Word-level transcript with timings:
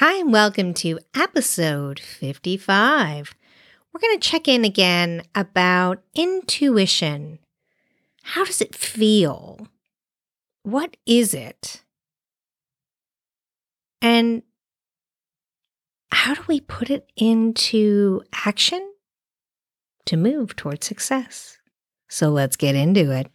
Hi, 0.00 0.14
and 0.14 0.32
welcome 0.32 0.72
to 0.76 0.98
episode 1.14 2.00
55. 2.00 3.34
We're 3.92 4.00
going 4.00 4.18
to 4.18 4.28
check 4.30 4.48
in 4.48 4.64
again 4.64 5.24
about 5.34 6.02
intuition. 6.14 7.38
How 8.22 8.46
does 8.46 8.62
it 8.62 8.74
feel? 8.74 9.68
What 10.62 10.96
is 11.04 11.34
it? 11.34 11.84
And 14.00 14.42
how 16.10 16.32
do 16.32 16.44
we 16.48 16.62
put 16.62 16.88
it 16.88 17.12
into 17.14 18.22
action 18.32 18.94
to 20.06 20.16
move 20.16 20.56
towards 20.56 20.86
success? 20.86 21.58
So 22.08 22.30
let's 22.30 22.56
get 22.56 22.74
into 22.74 23.12
it. 23.14 23.30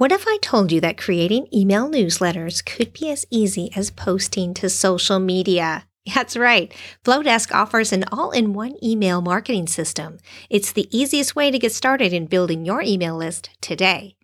What 0.00 0.12
if 0.12 0.24
I 0.26 0.38
told 0.40 0.72
you 0.72 0.80
that 0.80 0.96
creating 0.96 1.46
email 1.52 1.86
newsletters 1.86 2.64
could 2.64 2.94
be 2.94 3.10
as 3.10 3.26
easy 3.28 3.70
as 3.76 3.90
posting 3.90 4.54
to 4.54 4.70
social 4.70 5.18
media? 5.18 5.86
That's 6.14 6.38
right. 6.38 6.72
Flodesk 7.04 7.52
offers 7.52 7.92
an 7.92 8.06
all 8.10 8.30
in 8.30 8.54
one 8.54 8.82
email 8.82 9.20
marketing 9.20 9.66
system. 9.66 10.16
It's 10.48 10.72
the 10.72 10.88
easiest 10.90 11.36
way 11.36 11.50
to 11.50 11.58
get 11.58 11.72
started 11.72 12.14
in 12.14 12.28
building 12.28 12.64
your 12.64 12.80
email 12.80 13.14
list 13.14 13.50
today. 13.60 14.16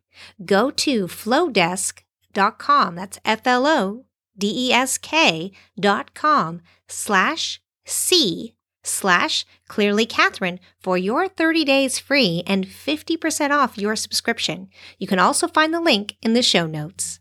Go 0.43 0.71
to 0.71 1.09
flodesk.com. 1.09 2.95
That's 2.95 3.19
F 3.23 3.47
L 3.47 3.67
O 3.67 4.07
D 4.39 4.69
E 4.69 4.73
S 4.73 4.97
K 4.97 5.53
dot 5.79 6.15
com 6.15 6.63
slash 6.89 7.61
C 7.85 8.56
slash 8.87 9.45
clearly 9.69 10.07
Catherine 10.07 10.61
for 10.79 10.97
your 10.97 11.29
30 11.29 11.65
days 11.65 11.99
free 11.99 12.43
and 12.47 12.67
50% 12.67 13.51
off 13.51 13.79
your 13.79 13.97
subscription. 13.97 14.69
You 14.99 15.07
can 15.07 15.19
also 15.19 15.49
find 15.49 15.73
the 15.75 15.81
link 15.81 16.17
in 16.23 16.35
the 16.35 16.43
show 16.43 16.67
notes. 16.67 17.21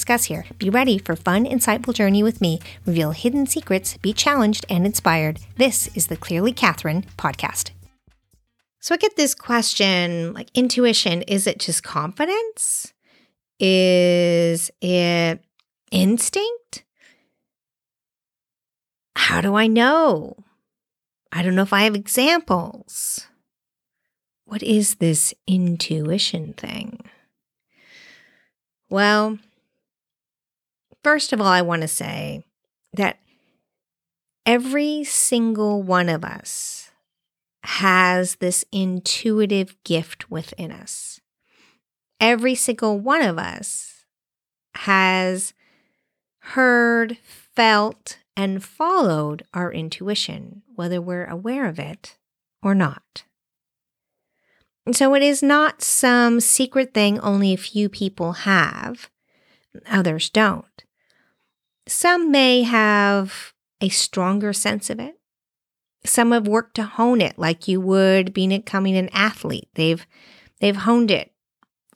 discuss 0.01 0.25
here. 0.25 0.45
Be 0.57 0.67
ready 0.67 0.97
for 0.97 1.15
fun, 1.15 1.45
insightful 1.45 1.93
journey 1.93 2.23
with 2.23 2.41
me. 2.41 2.59
Reveal 2.87 3.11
hidden 3.11 3.45
secrets, 3.45 3.97
be 3.97 4.13
challenged 4.13 4.65
and 4.67 4.83
inspired. 4.83 5.39
This 5.57 5.95
is 5.95 6.07
the 6.07 6.17
Clearly 6.17 6.53
Catherine 6.53 7.05
podcast. 7.17 7.69
So 8.79 8.95
I 8.95 8.97
get 8.97 9.15
this 9.15 9.35
question 9.35 10.33
like 10.33 10.49
intuition, 10.55 11.21
is 11.21 11.45
it 11.45 11.59
just 11.59 11.83
confidence? 11.83 12.93
Is 13.59 14.71
it 14.81 15.43
instinct? 15.91 16.83
How 19.15 19.39
do 19.39 19.53
I 19.53 19.67
know? 19.67 20.35
I 21.31 21.43
don't 21.43 21.53
know 21.53 21.61
if 21.61 21.73
I 21.73 21.83
have 21.83 21.93
examples. 21.93 23.27
What 24.45 24.63
is 24.63 24.95
this 24.95 25.35
intuition 25.45 26.53
thing? 26.53 27.01
Well, 28.89 29.37
First 31.03 31.33
of 31.33 31.41
all, 31.41 31.47
I 31.47 31.61
want 31.61 31.81
to 31.81 31.87
say 31.87 32.43
that 32.93 33.19
every 34.45 35.03
single 35.03 35.81
one 35.81 36.09
of 36.09 36.23
us 36.23 36.91
has 37.63 38.35
this 38.35 38.65
intuitive 38.71 39.75
gift 39.83 40.29
within 40.29 40.71
us. 40.71 41.19
Every 42.19 42.55
single 42.55 42.99
one 42.99 43.21
of 43.21 43.37
us 43.37 44.05
has 44.75 45.53
heard, 46.39 47.17
felt, 47.55 48.17
and 48.35 48.63
followed 48.63 49.43
our 49.53 49.71
intuition, 49.71 50.63
whether 50.75 51.01
we're 51.01 51.25
aware 51.25 51.67
of 51.67 51.79
it 51.79 52.17
or 52.63 52.73
not. 52.73 53.23
And 54.85 54.95
so 54.95 55.13
it 55.15 55.21
is 55.21 55.43
not 55.43 55.81
some 55.81 56.39
secret 56.39 56.93
thing 56.93 57.19
only 57.19 57.53
a 57.53 57.57
few 57.57 57.89
people 57.89 58.33
have, 58.33 59.09
others 59.87 60.29
don't. 60.29 60.65
Some 61.87 62.31
may 62.31 62.63
have 62.63 63.53
a 63.81 63.89
stronger 63.89 64.53
sense 64.53 64.89
of 64.89 64.99
it. 64.99 65.15
Some 66.05 66.31
have 66.31 66.47
worked 66.47 66.75
to 66.75 66.83
hone 66.83 67.21
it 67.21 67.37
like 67.37 67.67
you 67.67 67.79
would 67.81 68.33
being 68.33 68.49
becoming 68.49 68.97
an 68.97 69.09
athlete. 69.13 69.69
They've 69.75 70.05
they've 70.59 70.75
honed 70.75 71.11
it 71.11 71.31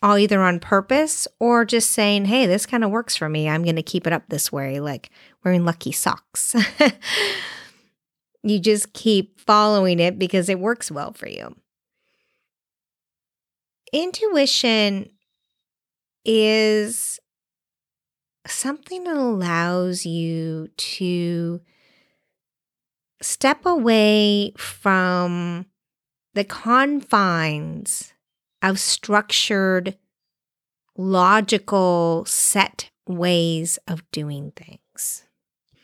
all 0.03 0.17
either 0.17 0.41
on 0.41 0.59
purpose 0.59 1.27
or 1.39 1.65
just 1.65 1.91
saying, 1.91 2.25
"Hey, 2.25 2.45
this 2.45 2.65
kind 2.65 2.83
of 2.83 2.91
works 2.91 3.15
for 3.15 3.29
me. 3.29 3.49
I'm 3.49 3.63
going 3.63 3.75
to 3.77 3.83
keep 3.83 4.05
it 4.05 4.13
up 4.13 4.23
this 4.29 4.51
way," 4.51 4.79
like 4.79 5.09
wearing 5.43 5.65
lucky 5.65 5.91
socks. 5.91 6.55
you 8.43 8.59
just 8.59 8.93
keep 8.93 9.39
following 9.39 9.99
it 9.99 10.19
because 10.19 10.49
it 10.49 10.59
works 10.59 10.91
well 10.91 11.13
for 11.13 11.27
you. 11.27 11.55
Intuition 13.91 15.09
is 16.23 17.19
something 18.47 19.03
that 19.05 19.15
allows 19.15 20.05
you 20.05 20.69
to 20.77 21.61
step 23.21 23.65
away 23.65 24.53
from 24.57 25.65
the 26.33 26.43
confines 26.43 28.13
of 28.61 28.79
structured, 28.79 29.97
logical, 30.97 32.25
set 32.25 32.89
ways 33.07 33.79
of 33.87 34.09
doing 34.11 34.51
things. 34.55 35.23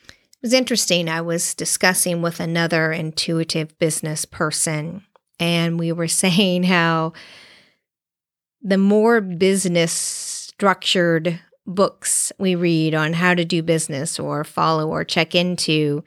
It 0.08 0.42
was 0.42 0.54
interesting. 0.54 1.08
I 1.08 1.22
was 1.22 1.54
discussing 1.54 2.22
with 2.22 2.40
another 2.40 2.92
intuitive 2.92 3.78
business 3.78 4.26
person, 4.26 5.04
and 5.40 5.80
we 5.80 5.92
were 5.92 6.08
saying 6.10 6.64
how 6.64 7.14
the 8.62 8.78
more 8.78 9.22
business 9.22 9.92
structured 9.92 11.40
books 11.66 12.32
we 12.38 12.56
read 12.56 12.94
on 12.94 13.14
how 13.14 13.34
to 13.34 13.46
do 13.46 13.62
business 13.62 14.20
or 14.20 14.44
follow 14.44 14.90
or 14.90 15.04
check 15.04 15.36
into, 15.36 16.04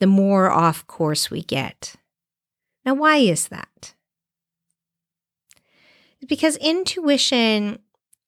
the 0.00 0.06
more 0.06 0.50
off 0.50 0.86
course 0.86 1.30
we 1.30 1.42
get. 1.42 1.96
Now, 2.84 2.94
why 2.94 3.16
is 3.16 3.48
that? 3.48 3.94
Because 6.26 6.56
intuition 6.56 7.78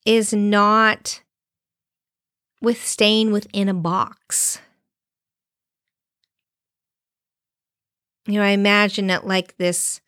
is 0.07 0.33
not 0.33 1.23
with 2.63 2.83
staying 2.85 3.33
within 3.33 3.69
a 3.69 3.75
box. 3.75 4.61
You 8.27 8.35
know, 8.35 8.43
I 8.43 8.51
imagine 8.51 9.11
it 9.11 9.25
like 9.27 9.57
this 9.57 10.01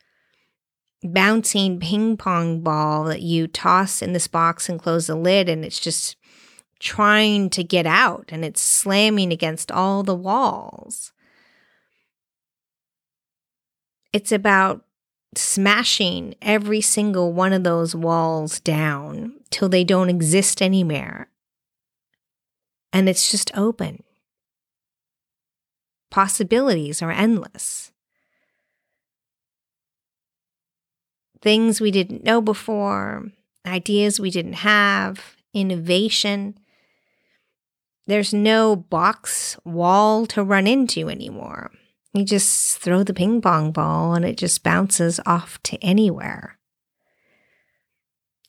bouncing 1.02 1.80
ping 1.80 2.16
pong 2.16 2.60
ball 2.60 3.04
that 3.04 3.22
you 3.22 3.46
toss 3.46 4.02
in 4.02 4.12
this 4.12 4.28
box 4.28 4.68
and 4.68 4.80
close 4.80 5.08
the 5.08 5.16
lid, 5.16 5.48
and 5.48 5.64
it's 5.64 5.80
just 5.80 6.16
trying 6.82 7.48
to 7.48 7.62
get 7.62 7.86
out 7.86 8.24
and 8.30 8.44
it's 8.44 8.60
slamming 8.60 9.32
against 9.32 9.70
all 9.70 10.02
the 10.02 10.16
walls. 10.16 11.12
It's 14.12 14.32
about 14.32 14.84
smashing 15.36 16.34
every 16.42 16.80
single 16.80 17.32
one 17.32 17.52
of 17.52 17.62
those 17.62 17.94
walls 17.94 18.58
down 18.58 19.34
till 19.50 19.68
they 19.68 19.84
don't 19.84 20.10
exist 20.10 20.60
anymore. 20.60 21.28
And 22.92 23.08
it's 23.08 23.30
just 23.30 23.56
open. 23.56 24.02
Possibilities 26.10 27.00
are 27.00 27.12
endless. 27.12 27.92
Things 31.40 31.80
we 31.80 31.92
didn't 31.92 32.24
know 32.24 32.40
before, 32.40 33.30
ideas 33.64 34.18
we 34.18 34.30
didn't 34.30 34.54
have, 34.54 35.36
innovation. 35.54 36.58
There's 38.06 38.34
no 38.34 38.76
box 38.76 39.56
wall 39.64 40.26
to 40.26 40.42
run 40.42 40.66
into 40.66 41.08
anymore. 41.08 41.70
You 42.12 42.24
just 42.24 42.78
throw 42.78 43.02
the 43.02 43.14
ping 43.14 43.40
pong 43.40 43.72
ball 43.72 44.14
and 44.14 44.24
it 44.24 44.36
just 44.36 44.62
bounces 44.62 45.20
off 45.24 45.62
to 45.62 45.78
anywhere. 45.78 46.58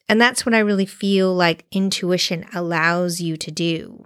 And 0.09 0.19
that's 0.19 0.45
what 0.45 0.53
I 0.53 0.59
really 0.59 0.85
feel 0.85 1.33
like 1.33 1.65
intuition 1.71 2.45
allows 2.53 3.21
you 3.21 3.37
to 3.37 3.51
do. 3.51 4.05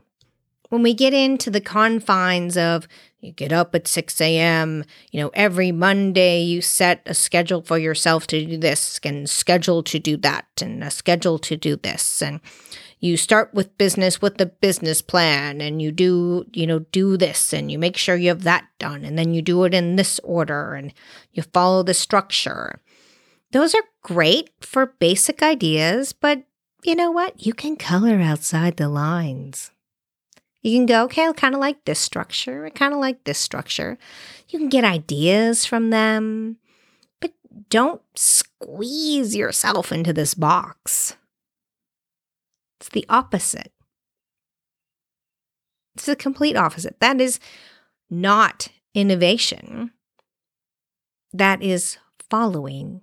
when 0.69 0.83
we 0.83 0.93
get 0.93 1.13
into 1.13 1.49
the 1.49 1.61
confines 1.61 2.57
of 2.57 2.87
you 3.19 3.31
get 3.31 3.51
up 3.51 3.73
at 3.73 3.87
6 3.87 4.21
a.m., 4.21 4.83
you 5.11 5.19
know, 5.19 5.31
every 5.33 5.71
Monday 5.71 6.43
you 6.43 6.61
set 6.61 7.01
a 7.05 7.13
schedule 7.13 7.61
for 7.61 7.77
yourself 7.79 8.27
to 8.27 8.45
do 8.45 8.57
this 8.57 8.99
and 9.03 9.29
schedule 9.29 9.81
to 9.83 9.97
do 9.97 10.17
that 10.17 10.45
and 10.61 10.83
a 10.83 10.91
schedule 10.91 11.39
to 11.39 11.57
do 11.57 11.77
this. 11.77 12.21
And 12.21 12.41
you 12.99 13.15
start 13.15 13.53
with 13.53 13.77
business 13.77 14.21
with 14.21 14.37
the 14.37 14.47
business 14.47 15.01
plan 15.01 15.61
and 15.61 15.81
you 15.81 15.91
do, 15.91 16.45
you 16.53 16.65
know, 16.65 16.79
do 16.79 17.15
this 17.15 17.53
and 17.53 17.71
you 17.71 17.77
make 17.77 17.95
sure 17.95 18.15
you 18.15 18.29
have 18.29 18.43
that 18.43 18.67
done. 18.79 19.05
And 19.05 19.17
then 19.17 19.33
you 19.33 19.41
do 19.41 19.63
it 19.65 19.73
in 19.73 19.95
this 19.95 20.19
order 20.23 20.73
and 20.73 20.93
you 21.31 21.43
follow 21.43 21.83
the 21.83 21.93
structure. 21.93 22.79
Those 23.51 23.75
are 23.75 23.83
great 24.01 24.49
for 24.61 24.87
basic 24.99 25.43
ideas, 25.43 26.11
but 26.11 26.43
you 26.83 26.95
know 26.95 27.11
what? 27.11 27.45
You 27.45 27.53
can 27.53 27.75
color 27.75 28.19
outside 28.19 28.77
the 28.77 28.89
lines. 28.89 29.71
You 30.61 30.75
can 30.75 30.85
go, 30.87 31.03
okay, 31.03 31.27
I 31.27 31.33
kind 31.33 31.53
of 31.53 31.61
like 31.61 31.85
this 31.85 31.99
structure. 31.99 32.65
I 32.65 32.71
kind 32.71 32.93
of 32.93 32.99
like 32.99 33.23
this 33.23 33.37
structure. 33.37 33.97
You 34.49 34.57
can 34.57 34.69
get 34.69 34.83
ideas 34.83 35.65
from 35.65 35.91
them, 35.91 36.57
but 37.21 37.31
don't 37.69 38.01
squeeze 38.15 39.35
yourself 39.35 39.91
into 39.91 40.13
this 40.13 40.33
box. 40.33 41.15
It's 42.79 42.89
the 42.89 43.05
opposite. 43.09 43.71
It's 45.95 46.05
the 46.05 46.15
complete 46.15 46.55
opposite. 46.55 46.99
That 46.99 47.19
is 47.19 47.39
not 48.09 48.67
innovation. 48.93 49.91
That 51.33 51.61
is 51.61 51.97
following. 52.29 53.01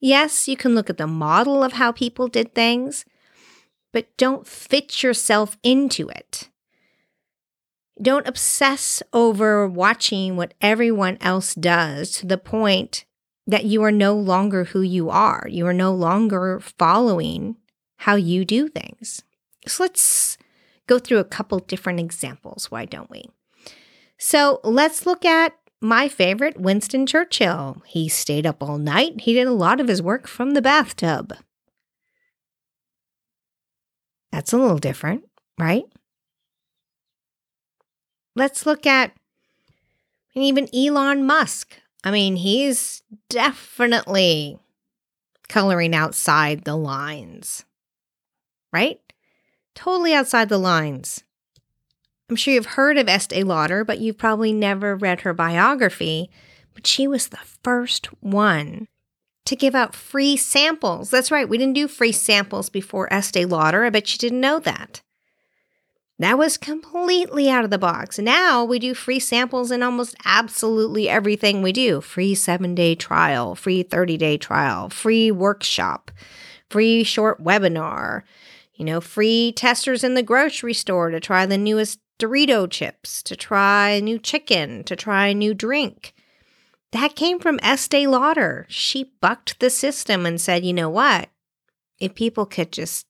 Yes, 0.00 0.48
you 0.48 0.56
can 0.56 0.74
look 0.74 0.90
at 0.90 0.98
the 0.98 1.06
model 1.06 1.64
of 1.64 1.72
how 1.72 1.90
people 1.90 2.28
did 2.28 2.54
things, 2.54 3.04
but 3.92 4.16
don't 4.16 4.46
fit 4.46 5.02
yourself 5.02 5.56
into 5.62 6.08
it. 6.08 6.50
Don't 8.00 8.26
obsess 8.26 9.02
over 9.12 9.68
watching 9.68 10.36
what 10.36 10.54
everyone 10.60 11.16
else 11.20 11.54
does 11.54 12.12
to 12.12 12.26
the 12.26 12.38
point 12.38 13.04
that 13.46 13.64
you 13.64 13.82
are 13.82 13.92
no 13.92 14.14
longer 14.14 14.64
who 14.64 14.82
you 14.82 15.10
are. 15.10 15.46
You 15.48 15.66
are 15.66 15.72
no 15.72 15.92
longer 15.92 16.60
following 16.60 17.56
how 18.04 18.16
you 18.16 18.44
do 18.44 18.68
things. 18.68 19.22
So 19.66 19.82
let's 19.82 20.36
go 20.86 20.98
through 20.98 21.20
a 21.20 21.24
couple 21.24 21.58
different 21.58 22.00
examples. 22.00 22.70
Why 22.70 22.84
don't 22.84 23.10
we? 23.10 23.24
So 24.18 24.60
let's 24.62 25.06
look 25.06 25.24
at 25.24 25.54
my 25.80 26.08
favorite, 26.08 26.60
Winston 26.60 27.06
Churchill. 27.06 27.82
He 27.86 28.10
stayed 28.10 28.44
up 28.44 28.62
all 28.62 28.76
night. 28.76 29.22
He 29.22 29.32
did 29.32 29.46
a 29.46 29.52
lot 29.52 29.80
of 29.80 29.88
his 29.88 30.02
work 30.02 30.26
from 30.26 30.52
the 30.52 30.60
bathtub. 30.60 31.32
That's 34.30 34.52
a 34.52 34.58
little 34.58 34.76
different, 34.76 35.24
right? 35.58 35.84
Let's 38.36 38.66
look 38.66 38.84
at 38.84 39.12
and 40.34 40.44
even 40.44 40.68
Elon 40.74 41.24
Musk. 41.24 41.80
I 42.04 42.10
mean, 42.10 42.36
he's 42.36 43.02
definitely 43.30 44.58
coloring 45.48 45.94
outside 45.94 46.64
the 46.64 46.76
lines, 46.76 47.64
right? 48.74 49.00
Totally 49.74 50.12
outside 50.12 50.48
the 50.48 50.58
lines. 50.58 51.22
I'm 52.28 52.36
sure 52.36 52.54
you've 52.54 52.66
heard 52.66 52.98
of 52.98 53.08
Estee 53.08 53.44
Lauder, 53.44 53.84
but 53.84 54.00
you've 54.00 54.18
probably 54.18 54.52
never 54.52 54.96
read 54.96 55.20
her 55.20 55.32
biography. 55.32 56.30
But 56.74 56.86
she 56.86 57.06
was 57.06 57.28
the 57.28 57.38
first 57.62 58.06
one 58.20 58.88
to 59.46 59.56
give 59.56 59.74
out 59.74 59.94
free 59.94 60.36
samples. 60.36 61.10
That's 61.10 61.30
right, 61.30 61.48
we 61.48 61.58
didn't 61.58 61.74
do 61.74 61.86
free 61.86 62.12
samples 62.12 62.68
before 62.68 63.12
Estee 63.12 63.44
Lauder. 63.44 63.84
I 63.84 63.90
bet 63.90 64.12
you 64.12 64.18
didn't 64.18 64.40
know 64.40 64.58
that. 64.60 65.02
That 66.18 66.38
was 66.38 66.56
completely 66.56 67.50
out 67.50 67.64
of 67.64 67.70
the 67.70 67.78
box. 67.78 68.18
Now 68.18 68.64
we 68.64 68.78
do 68.78 68.94
free 68.94 69.18
samples 69.18 69.70
in 69.70 69.82
almost 69.82 70.14
absolutely 70.24 71.08
everything 71.08 71.60
we 71.60 71.72
do 71.72 72.00
free 72.00 72.34
seven 72.36 72.74
day 72.74 72.94
trial, 72.94 73.54
free 73.54 73.82
30 73.82 74.16
day 74.16 74.38
trial, 74.38 74.88
free 74.88 75.30
workshop, 75.30 76.12
free 76.70 77.02
short 77.02 77.42
webinar, 77.42 78.22
you 78.74 78.84
know, 78.84 79.00
free 79.00 79.52
testers 79.52 80.04
in 80.04 80.14
the 80.14 80.22
grocery 80.22 80.74
store 80.74 81.10
to 81.10 81.20
try 81.20 81.46
the 81.46 81.58
newest 81.58 82.00
Dorito 82.18 82.70
chips, 82.70 83.22
to 83.24 83.36
try 83.36 84.00
new 84.00 84.18
chicken, 84.18 84.84
to 84.84 84.96
try 84.96 85.28
a 85.28 85.34
new 85.34 85.54
drink. 85.54 86.14
That 86.92 87.16
came 87.16 87.40
from 87.40 87.58
Estee 87.62 88.06
Lauder. 88.06 88.66
She 88.68 89.12
bucked 89.20 89.58
the 89.58 89.70
system 89.70 90.24
and 90.26 90.40
said, 90.40 90.64
you 90.64 90.72
know 90.72 90.88
what? 90.88 91.28
If 91.98 92.14
people 92.14 92.46
could 92.46 92.72
just 92.72 93.06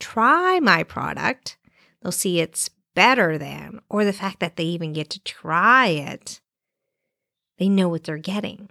try 0.00 0.58
my 0.60 0.82
product, 0.82 1.56
they'll 2.02 2.12
see 2.12 2.40
it's 2.40 2.68
better 2.94 3.38
than, 3.38 3.80
or 3.88 4.04
the 4.04 4.12
fact 4.12 4.40
that 4.40 4.56
they 4.56 4.64
even 4.64 4.92
get 4.92 5.10
to 5.10 5.20
try 5.22 5.88
it, 5.88 6.40
they 7.58 7.68
know 7.68 7.88
what 7.88 8.04
they're 8.04 8.18
getting. 8.18 8.70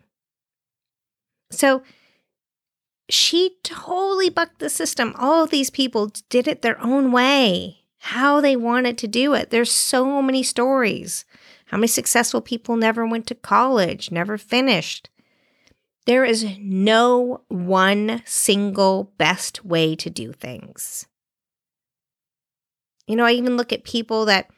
So 1.51 1.83
she 3.09 3.57
totally 3.63 4.29
bucked 4.29 4.59
the 4.59 4.69
system. 4.69 5.13
All 5.17 5.43
of 5.43 5.51
these 5.51 5.69
people 5.69 6.11
did 6.29 6.47
it 6.47 6.61
their 6.61 6.81
own 6.81 7.11
way, 7.11 7.85
how 7.99 8.41
they 8.41 8.55
wanted 8.55 8.97
to 8.99 9.07
do 9.07 9.33
it. 9.33 9.49
There's 9.49 9.71
so 9.71 10.21
many 10.21 10.43
stories. 10.43 11.25
How 11.67 11.77
many 11.77 11.87
successful 11.87 12.41
people 12.41 12.77
never 12.77 13.05
went 13.05 13.27
to 13.27 13.35
college, 13.35 14.11
never 14.11 14.37
finished? 14.37 15.09
There 16.05 16.23
is 16.23 16.45
no 16.59 17.41
one 17.47 18.21
single 18.25 19.11
best 19.17 19.65
way 19.65 19.95
to 19.95 20.09
do 20.09 20.31
things. 20.31 21.07
You 23.07 23.15
know, 23.15 23.25
I 23.25 23.31
even 23.31 23.57
look 23.57 23.73
at 23.73 23.83
people 23.83 24.25
that 24.25 24.49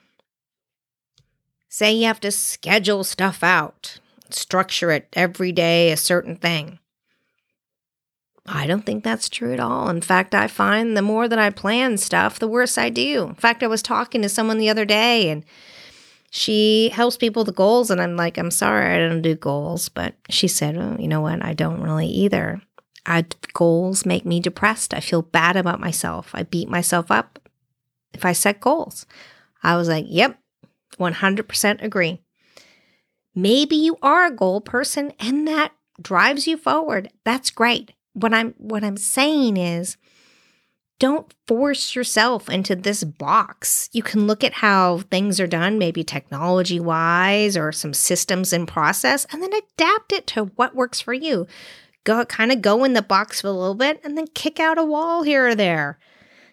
say 1.70 1.94
you 1.94 2.06
have 2.06 2.20
to 2.22 2.32
schedule 2.32 3.04
stuff 3.04 3.44
out, 3.44 4.00
structure 4.30 4.92
it 4.92 5.08
every 5.14 5.52
day, 5.52 5.92
a 5.92 5.98
certain 5.98 6.36
thing. 6.36 6.80
I 8.48 8.66
don't 8.66 8.86
think 8.86 9.04
that's 9.04 9.28
true 9.28 9.52
at 9.52 9.60
all. 9.60 9.90
In 9.90 10.02
fact, 10.02 10.34
I 10.34 10.48
find 10.48 10.96
the 10.96 11.02
more 11.02 11.28
that 11.28 11.40
I 11.40 11.50
plan 11.50 11.98
stuff, 11.98 12.40
the 12.40 12.48
worse 12.48 12.78
I 12.78 12.90
do. 12.90 13.26
In 13.28 13.36
fact, 13.36 13.62
I 13.62 13.68
was 13.68 13.82
talking 13.82 14.22
to 14.22 14.30
someone 14.30 14.58
the 14.58 14.70
other 14.70 14.86
day 14.86 15.30
and 15.30 15.44
she 16.30 16.90
helps 16.90 17.18
people 17.18 17.44
with 17.44 17.56
goals 17.56 17.90
and 17.90 18.02
i'm 18.02 18.18
like 18.18 18.38
i'm 18.38 18.52
sorry 18.52 18.94
i 18.94 19.00
don't 19.00 19.22
do 19.22 19.34
goals 19.34 19.88
but 19.88 20.14
she 20.30 20.48
said 20.48 20.78
oh, 20.78 20.98
you 21.00 21.08
know 21.08 21.22
what? 21.22 21.44
I 21.44 21.54
don't 21.54 21.82
really 21.82 22.08
either. 22.08 22.62
I, 23.06 23.26
goals 23.54 24.06
make 24.06 24.26
me 24.26 24.42
depressed. 24.42 24.94
I 24.94 25.00
feel 25.00 25.22
bad 25.22 25.56
about 25.56 25.80
myself. 25.80 26.32
I 26.34 26.44
beat 26.44 26.68
myself 26.68 27.10
up 27.10 27.40
if 28.14 28.26
i 28.26 28.34
set 28.34 28.60
goals. 28.60 29.06
I 29.64 29.78
was 29.78 29.88
like 29.88 30.06
yep 30.08 30.38
100% 31.00 31.84
agree. 31.84 32.22
Maybe 33.34 33.76
you 33.76 33.98
are 34.02 34.26
a 34.26 34.36
goal 34.36 34.62
person 34.62 35.14
and 35.20 35.48
that 35.48 35.72
drives 36.02 36.48
you 36.48 36.58
forward. 36.58 37.10
That's 37.24 37.52
great 37.52 37.94
what 38.18 38.34
i'm 38.34 38.54
what 38.58 38.84
i'm 38.84 38.98
saying 38.98 39.58
is 39.58 39.98
don't 41.00 41.32
force 41.46 41.96
yourself 41.96 42.50
into 42.50 42.76
this 42.76 43.04
box. 43.04 43.88
You 43.92 44.02
can 44.02 44.26
look 44.26 44.44
at 44.44 44.54
how 44.54 45.00
things 45.12 45.40
are 45.40 45.46
done, 45.46 45.78
maybe 45.78 46.04
technology 46.04 46.80
wise 46.80 47.56
or 47.56 47.72
some 47.72 47.94
systems 47.94 48.52
in 48.52 48.66
process, 48.66 49.28
and 49.32 49.44
then 49.44 49.52
adapt 49.54 50.12
it 50.12 50.26
to 50.28 50.46
what 50.56 50.76
works 50.76 51.00
for 51.00 51.14
you. 51.14 51.46
Go 52.04 52.26
kind 52.26 52.52
of 52.52 52.62
go 52.62 52.84
in 52.84 52.94
the 52.94 53.04
box 53.04 53.42
for 53.42 53.48
a 53.48 53.52
little 53.52 53.76
bit 53.76 54.02
and 54.04 54.18
then 54.18 54.28
kick 54.34 54.60
out 54.60 54.80
a 54.80 54.84
wall 54.84 55.22
here 55.22 55.50
or 55.50 55.56
there. 55.56 56.00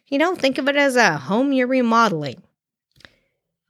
You 0.08 0.18
know, 0.18 0.34
think 0.34 0.58
of 0.58 0.68
it 0.68 0.76
as 0.76 0.96
a 0.96 1.16
home 1.16 1.52
you're 1.52 1.66
remodeling. 1.66 2.42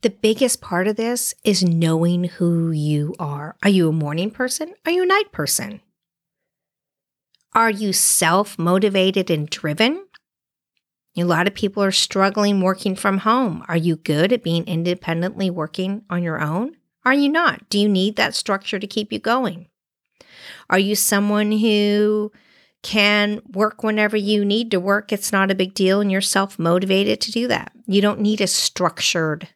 The 0.03 0.11
biggest 0.11 0.61
part 0.61 0.89
of 0.89 0.97
this 0.97 1.35
is 1.45 1.63
knowing 1.63 2.25
who 2.25 2.73
you 2.73 3.15
are. 3.19 3.57
Are 3.63 3.71
you 3.71 3.89
a 3.89 3.93
morning 3.93 4.31
person? 4.31 4.75
Are 4.85 4.93
you 4.93 5.05
a 5.05 5.07
night 5.07 5.31
person? 5.31 5.81
Are 7.55 7.71
you 7.71 7.93
self 7.93 8.59
motivated 8.59 9.31
and 9.31 9.49
driven? 9.49 10.07
A 11.17 11.23
lot 11.23 11.47
of 11.47 11.55
people 11.55 11.85
are 11.85 11.93
struggling 11.93 12.61
working 12.61 12.97
from 12.97 13.19
home. 13.19 13.65
Are 13.69 13.77
you 13.77 13.95
good 13.95 14.33
at 14.33 14.43
being 14.43 14.67
independently 14.67 15.51
working 15.51 16.03
on 16.11 16.25
your 16.25 16.41
own? 16.41 16.73
Are 17.05 17.15
you 17.15 17.29
not? 17.29 17.69
Do 17.69 17.79
you 17.79 17.89
need 17.89 18.17
that 18.17 18.35
structure 18.35 18.81
to 18.81 18.87
keep 18.89 19.13
you 19.13 19.21
going? 19.21 19.69
Are 20.69 20.81
you 20.81 20.97
someone 20.97 21.53
who 21.53 22.33
can 22.83 23.41
work 23.53 23.85
whenever 23.85 24.17
you 24.17 24.45
need 24.45 24.73
to 24.73 24.81
work? 24.81 25.13
It's 25.13 25.31
not 25.31 25.53
a 25.53 25.55
big 25.55 25.75
deal 25.75 26.01
and 26.01 26.11
you're 26.11 26.21
self 26.21 26.59
motivated 26.59 27.21
to 27.21 27.31
do 27.31 27.47
that. 27.47 27.71
You 27.87 28.01
don't 28.01 28.21
need 28.21 28.41
a 28.41 28.49
structured 28.49 29.49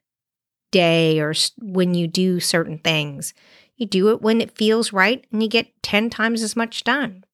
day 0.70 1.18
or 1.18 1.34
when 1.60 1.94
you 1.94 2.06
do 2.06 2.38
certain 2.38 2.78
things. 2.78 3.34
You 3.76 3.86
do 3.86 4.10
it 4.10 4.22
when 4.22 4.40
it 4.40 4.56
feels 4.56 4.92
right 4.92 5.26
and 5.32 5.42
you 5.42 5.48
get 5.48 5.82
10 5.82 6.10
times 6.10 6.42
as 6.42 6.54
much 6.54 6.84
done. 6.84 7.24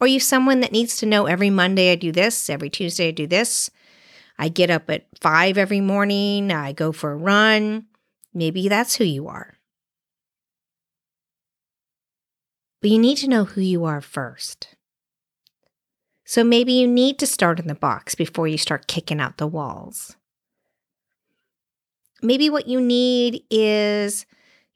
Or 0.00 0.06
you 0.06 0.18
someone 0.18 0.60
that 0.60 0.72
needs 0.72 0.96
to 0.98 1.06
know 1.06 1.26
every 1.26 1.50
Monday 1.50 1.92
I 1.92 1.94
do 1.94 2.10
this, 2.10 2.48
every 2.48 2.70
Tuesday 2.70 3.08
I 3.08 3.10
do 3.10 3.26
this. 3.26 3.70
I 4.38 4.48
get 4.48 4.70
up 4.70 4.88
at 4.88 5.06
five 5.20 5.58
every 5.58 5.82
morning, 5.82 6.50
I 6.50 6.72
go 6.72 6.92
for 6.92 7.12
a 7.12 7.16
run. 7.16 7.86
Maybe 8.32 8.68
that's 8.68 8.96
who 8.96 9.04
you 9.04 9.28
are. 9.28 9.58
But 12.80 12.90
you 12.90 12.98
need 12.98 13.18
to 13.18 13.28
know 13.28 13.44
who 13.44 13.60
you 13.60 13.84
are 13.84 14.00
first. 14.00 14.74
So 16.24 16.44
maybe 16.44 16.72
you 16.72 16.86
need 16.86 17.18
to 17.18 17.26
start 17.26 17.58
in 17.58 17.66
the 17.66 17.74
box 17.74 18.14
before 18.14 18.48
you 18.48 18.56
start 18.56 18.86
kicking 18.86 19.20
out 19.20 19.36
the 19.36 19.46
walls. 19.46 20.16
Maybe 22.22 22.48
what 22.48 22.68
you 22.68 22.80
need 22.80 23.42
is, 23.50 24.24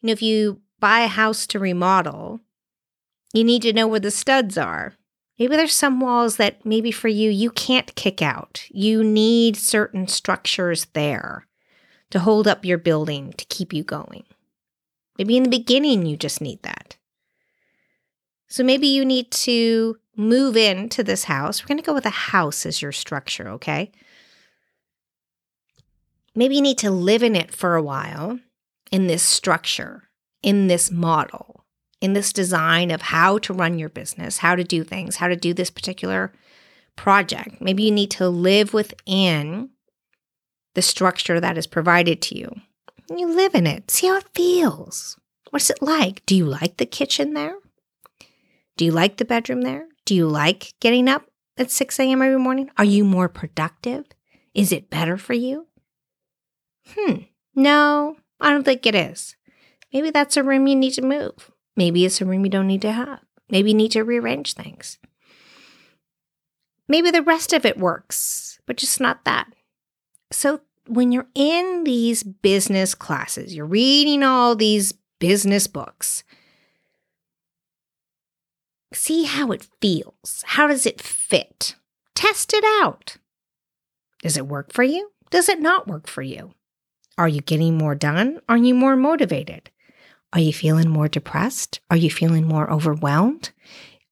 you 0.02 0.09
know, 0.09 0.12
if 0.12 0.21
you 0.21 0.61
buy 0.81 1.00
a 1.00 1.09
house 1.09 1.47
to 1.47 1.59
remodel, 1.59 2.40
you 3.33 3.45
need 3.45 3.62
to 3.62 3.73
know 3.73 3.87
where 3.87 4.00
the 4.00 4.11
studs 4.11 4.59
are. 4.59 4.95
Maybe 5.38 5.56
there's 5.56 5.74
some 5.74 6.00
walls 6.00 6.36
that 6.36 6.64
maybe 6.64 6.92
for 6.92 7.08
you, 7.08 7.30
you 7.30 7.50
can't 7.50 7.94
kick 7.96 8.22
out. 8.22 8.64
You 8.70 9.02
need 9.02 9.56
certain 9.56 10.06
structures 10.06 10.86
there 10.92 11.46
to 12.10 12.20
hold 12.20 12.46
up 12.46 12.64
your 12.64 12.78
building 12.78 13.32
to 13.36 13.44
keep 13.46 13.72
you 13.72 13.82
going. 13.82 14.24
Maybe 15.18 15.36
in 15.36 15.42
the 15.42 15.48
beginning, 15.48 16.06
you 16.06 16.16
just 16.16 16.40
need 16.40 16.62
that. 16.62 16.96
So 18.48 18.62
maybe 18.62 18.86
you 18.86 19.04
need 19.04 19.30
to 19.32 19.96
move 20.16 20.56
into 20.56 21.02
this 21.02 21.24
house. 21.24 21.62
We're 21.62 21.68
going 21.68 21.78
to 21.78 21.84
go 21.84 21.94
with 21.94 22.06
a 22.06 22.10
house 22.10 22.64
as 22.66 22.80
your 22.80 22.92
structure, 22.92 23.48
okay? 23.50 23.90
Maybe 26.36 26.56
you 26.56 26.62
need 26.62 26.78
to 26.78 26.90
live 26.90 27.22
in 27.22 27.34
it 27.34 27.52
for 27.52 27.74
a 27.74 27.82
while 27.82 28.38
in 28.90 29.06
this 29.06 29.22
structure, 29.22 30.04
in 30.42 30.66
this 30.68 30.90
model, 30.90 31.53
in 32.04 32.12
this 32.12 32.34
design 32.34 32.90
of 32.90 33.00
how 33.00 33.38
to 33.38 33.54
run 33.54 33.78
your 33.78 33.88
business, 33.88 34.37
how 34.37 34.54
to 34.54 34.62
do 34.62 34.84
things, 34.84 35.16
how 35.16 35.26
to 35.26 35.34
do 35.34 35.54
this 35.54 35.70
particular 35.70 36.34
project. 36.96 37.62
Maybe 37.62 37.82
you 37.82 37.90
need 37.90 38.11
to 38.11 38.28
live 38.28 38.75
within 38.75 39.70
the 40.75 40.82
structure 40.82 41.40
that 41.40 41.56
is 41.56 41.66
provided 41.66 42.20
to 42.23 42.38
you. 42.38 42.54
You 43.08 43.34
live 43.34 43.54
in 43.54 43.66
it, 43.66 43.90
see 43.90 44.08
how 44.08 44.18
it 44.18 44.28
feels. 44.34 45.16
What's 45.49 45.70
it 45.70 45.80
like? 45.80 46.26
Do 46.26 46.37
you 46.37 46.44
like 46.44 46.76
the 46.76 46.84
kitchen 46.84 47.32
there? 47.32 47.54
Do 48.76 48.84
you 48.84 48.92
like 48.92 49.16
the 49.16 49.25
bedroom 49.25 49.62
there? 49.62 49.87
Do 50.04 50.14
you 50.14 50.26
like 50.26 50.75
getting 50.80 51.08
up 51.08 51.25
at 51.56 51.70
6 51.70 51.99
a.m. 51.99 52.20
every 52.20 52.38
morning? 52.38 52.68
Are 52.76 52.84
you 52.84 53.02
more 53.04 53.30
productive? 53.30 54.04
Is 54.52 54.73
it 54.73 54.90
better 54.90 55.16
for 55.16 55.32
you? 55.32 55.68
Hmm, 56.88 57.23
no, 57.54 58.16
I 58.38 58.50
don't 58.50 58.64
think 58.64 58.84
it 58.84 58.94
is. 58.94 59.37
Maybe 59.90 60.11
that's 60.11 60.37
a 60.37 60.42
room 60.42 60.66
you 60.66 60.76
need 60.76 60.92
to 60.94 61.02
move. 61.02 61.50
Maybe 61.76 62.04
it's 62.04 62.21
a 62.21 62.25
room 62.25 62.45
you 62.45 62.50
don't 62.50 62.66
need 62.66 62.83
to 62.83 62.93
have. 62.93 63.21
Maybe 63.50 63.71
you 63.71 63.76
need 63.76 63.93
to 63.93 64.02
rearrange 64.02 64.54
things. 64.54 64.99
Maybe 66.88 67.11
the 67.11 67.23
rest 67.23 67.52
of 67.52 67.64
it 67.64 67.78
works, 67.78 68.59
but 68.66 68.76
just 68.76 69.00
not 69.00 69.25
that. 69.25 69.52
So, 70.31 70.61
when 70.87 71.12
you're 71.12 71.28
in 71.35 71.85
these 71.85 72.23
business 72.23 72.95
classes, 72.95 73.54
you're 73.54 73.64
reading 73.64 74.23
all 74.23 74.54
these 74.54 74.93
business 75.19 75.66
books, 75.66 76.25
see 78.93 79.25
how 79.25 79.50
it 79.50 79.66
feels. 79.81 80.45
How 80.47 80.66
does 80.66 80.85
it 80.85 81.00
fit? 81.00 81.76
Test 82.14 82.52
it 82.52 82.64
out. 82.83 83.16
Does 84.23 84.37
it 84.37 84.47
work 84.47 84.73
for 84.73 84.83
you? 84.83 85.11
Does 85.31 85.49
it 85.49 85.61
not 85.61 85.88
work 85.88 86.07
for 86.07 86.23
you? 86.23 86.52
Are 87.16 87.28
you 87.28 87.40
getting 87.40 87.78
more 87.78 87.95
done? 87.95 88.40
Are 88.49 88.57
you 88.57 88.75
more 88.75 88.97
motivated? 88.97 89.71
Are 90.34 90.40
you 90.40 90.52
feeling 90.52 90.88
more 90.88 91.06
depressed? 91.06 91.78
Are 91.90 91.96
you 91.96 92.10
feeling 92.10 92.44
more 92.44 92.68
overwhelmed? 92.68 93.52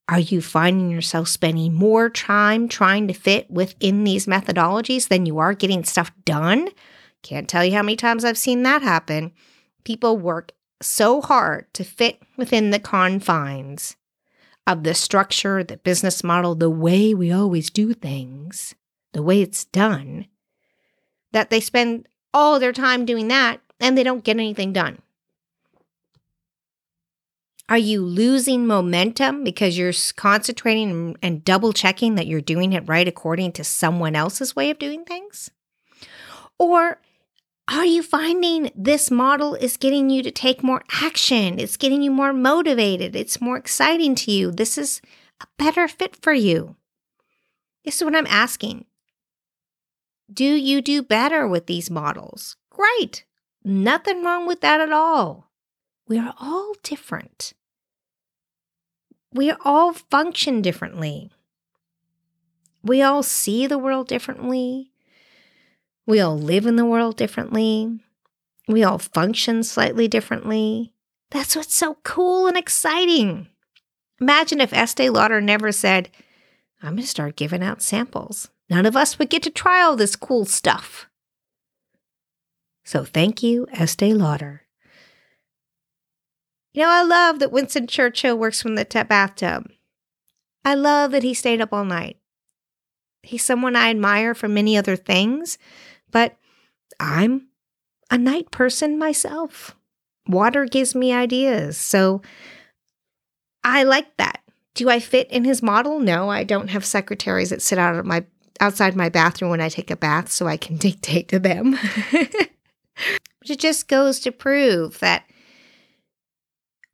Are 0.08 0.20
you 0.20 0.40
finding 0.40 0.88
yourself 0.88 1.26
spending 1.26 1.74
more 1.74 2.08
time 2.08 2.68
trying 2.68 3.08
to 3.08 3.14
fit 3.14 3.50
within 3.50 4.04
these 4.04 4.26
methodologies 4.26 5.08
than 5.08 5.26
you 5.26 5.38
are 5.38 5.52
getting 5.52 5.82
stuff 5.82 6.12
done? 6.24 6.68
Can't 7.22 7.48
tell 7.48 7.64
you 7.64 7.72
how 7.72 7.82
many 7.82 7.96
times 7.96 8.24
I've 8.24 8.38
seen 8.38 8.62
that 8.62 8.82
happen. 8.82 9.32
People 9.82 10.16
work 10.16 10.52
so 10.80 11.20
hard 11.20 11.72
to 11.74 11.82
fit 11.82 12.22
within 12.36 12.70
the 12.70 12.78
confines 12.78 13.96
of 14.64 14.84
the 14.84 14.94
structure, 14.94 15.64
the 15.64 15.76
business 15.78 16.22
model, 16.22 16.54
the 16.54 16.70
way 16.70 17.14
we 17.14 17.32
always 17.32 17.68
do 17.68 17.94
things, 17.94 18.76
the 19.12 19.22
way 19.24 19.42
it's 19.42 19.64
done, 19.64 20.26
that 21.32 21.50
they 21.50 21.60
spend 21.60 22.06
all 22.32 22.60
their 22.60 22.72
time 22.72 23.04
doing 23.04 23.26
that 23.26 23.60
and 23.80 23.98
they 23.98 24.04
don't 24.04 24.22
get 24.22 24.36
anything 24.36 24.72
done. 24.72 25.02
Are 27.72 27.78
you 27.78 28.04
losing 28.04 28.66
momentum 28.66 29.44
because 29.44 29.78
you're 29.78 29.94
concentrating 30.16 31.16
and 31.22 31.42
double 31.42 31.72
checking 31.72 32.16
that 32.16 32.26
you're 32.26 32.42
doing 32.42 32.74
it 32.74 32.86
right 32.86 33.08
according 33.08 33.52
to 33.52 33.64
someone 33.64 34.14
else's 34.14 34.54
way 34.54 34.68
of 34.68 34.78
doing 34.78 35.06
things? 35.06 35.50
Or 36.58 37.00
are 37.68 37.86
you 37.86 38.02
finding 38.02 38.70
this 38.76 39.10
model 39.10 39.54
is 39.54 39.78
getting 39.78 40.10
you 40.10 40.22
to 40.22 40.30
take 40.30 40.62
more 40.62 40.82
action? 41.00 41.58
It's 41.58 41.78
getting 41.78 42.02
you 42.02 42.10
more 42.10 42.34
motivated. 42.34 43.16
It's 43.16 43.40
more 43.40 43.56
exciting 43.56 44.16
to 44.16 44.30
you. 44.30 44.52
This 44.52 44.76
is 44.76 45.00
a 45.40 45.46
better 45.56 45.88
fit 45.88 46.14
for 46.14 46.34
you. 46.34 46.76
This 47.86 47.96
is 47.96 48.04
what 48.04 48.14
I'm 48.14 48.26
asking. 48.26 48.84
Do 50.30 50.44
you 50.44 50.82
do 50.82 51.02
better 51.02 51.48
with 51.48 51.68
these 51.68 51.90
models? 51.90 52.54
Great. 52.68 53.24
Nothing 53.64 54.22
wrong 54.22 54.46
with 54.46 54.60
that 54.60 54.82
at 54.82 54.92
all. 54.92 55.48
We 56.06 56.18
are 56.18 56.34
all 56.38 56.74
different. 56.82 57.54
We 59.32 59.52
all 59.64 59.92
function 59.92 60.62
differently. 60.62 61.30
We 62.82 63.02
all 63.02 63.22
see 63.22 63.66
the 63.66 63.78
world 63.78 64.08
differently. 64.08 64.92
We 66.06 66.20
all 66.20 66.38
live 66.38 66.66
in 66.66 66.76
the 66.76 66.84
world 66.84 67.16
differently. 67.16 68.00
We 68.68 68.82
all 68.84 68.98
function 68.98 69.62
slightly 69.62 70.08
differently. 70.08 70.92
That's 71.30 71.56
what's 71.56 71.74
so 71.74 71.96
cool 72.02 72.46
and 72.46 72.56
exciting. 72.56 73.48
Imagine 74.20 74.60
if 74.60 74.72
Estee 74.72 75.10
Lauder 75.10 75.40
never 75.40 75.72
said, 75.72 76.10
I'm 76.82 76.94
going 76.94 77.02
to 77.02 77.08
start 77.08 77.36
giving 77.36 77.62
out 77.62 77.82
samples. 77.82 78.50
None 78.68 78.86
of 78.86 78.96
us 78.96 79.18
would 79.18 79.30
get 79.30 79.42
to 79.44 79.50
try 79.50 79.82
all 79.82 79.96
this 79.96 80.16
cool 80.16 80.44
stuff. 80.44 81.06
So 82.84 83.04
thank 83.04 83.42
you, 83.42 83.66
Estee 83.72 84.14
Lauder. 84.14 84.62
You 86.74 86.82
know, 86.82 86.90
I 86.90 87.02
love 87.02 87.38
that 87.38 87.52
Winston 87.52 87.86
Churchill 87.86 88.36
works 88.36 88.62
from 88.62 88.76
the 88.76 88.84
t- 88.84 89.02
bathtub. 89.02 89.70
I 90.64 90.74
love 90.74 91.10
that 91.10 91.22
he 91.22 91.34
stayed 91.34 91.60
up 91.60 91.72
all 91.72 91.84
night. 91.84 92.16
He's 93.22 93.44
someone 93.44 93.76
I 93.76 93.90
admire 93.90 94.34
for 94.34 94.48
many 94.48 94.76
other 94.76 94.96
things, 94.96 95.58
but 96.10 96.36
I'm 96.98 97.48
a 98.10 98.18
night 98.18 98.50
person 98.50 98.98
myself. 98.98 99.76
Water 100.26 100.64
gives 100.64 100.94
me 100.94 101.12
ideas. 101.12 101.76
So 101.76 102.22
I 103.64 103.82
like 103.82 104.16
that. 104.16 104.40
Do 104.74 104.88
I 104.88 105.00
fit 105.00 105.30
in 105.30 105.44
his 105.44 105.62
model? 105.62 106.00
No, 106.00 106.30
I 106.30 106.44
don't 106.44 106.70
have 106.70 106.84
secretaries 106.84 107.50
that 107.50 107.62
sit 107.62 107.78
out 107.78 107.94
of 107.94 108.06
my 108.06 108.24
outside 108.60 108.94
my 108.94 109.08
bathroom 109.08 109.50
when 109.50 109.60
I 109.60 109.68
take 109.68 109.90
a 109.90 109.96
bath 109.96 110.30
so 110.30 110.46
I 110.46 110.56
can 110.56 110.76
dictate 110.78 111.28
to 111.28 111.38
them. 111.38 111.78
it 112.12 113.58
just 113.58 113.88
goes 113.88 114.20
to 114.20 114.32
prove 114.32 114.98
that 115.00 115.24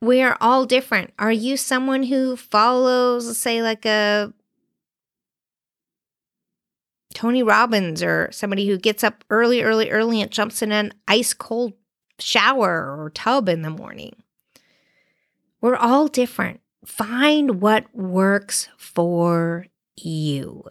we 0.00 0.23
are 0.23 0.37
all 0.40 0.64
different. 0.64 1.12
Are 1.19 1.33
you 1.33 1.57
someone 1.57 2.05
who 2.05 2.37
follows, 2.37 3.38
say, 3.38 3.62
like 3.62 3.85
a 3.85 4.33
Tony 7.14 7.43
Robbins 7.43 8.02
or 8.02 8.28
somebody 8.31 8.69
who 8.69 8.78
gets 8.78 9.02
up 9.02 9.25
early, 9.31 9.62
early, 9.62 9.90
early 9.90 10.21
and 10.21 10.31
jumps 10.31 10.62
in 10.62 10.71
an 10.71 10.93
ice 11.09 11.35
cold 11.35 11.73
shower 12.19 12.97
or 12.97 13.11
tub 13.11 13.49
in 13.49 13.62
the 13.62 13.71
morning? 13.71 14.14
We're 15.61 15.76
all 15.76 16.07
different. 16.07 16.61
Find 16.85 17.61
what 17.61 17.93
works 17.93 18.69
for 18.78 19.67
you. 19.97 20.64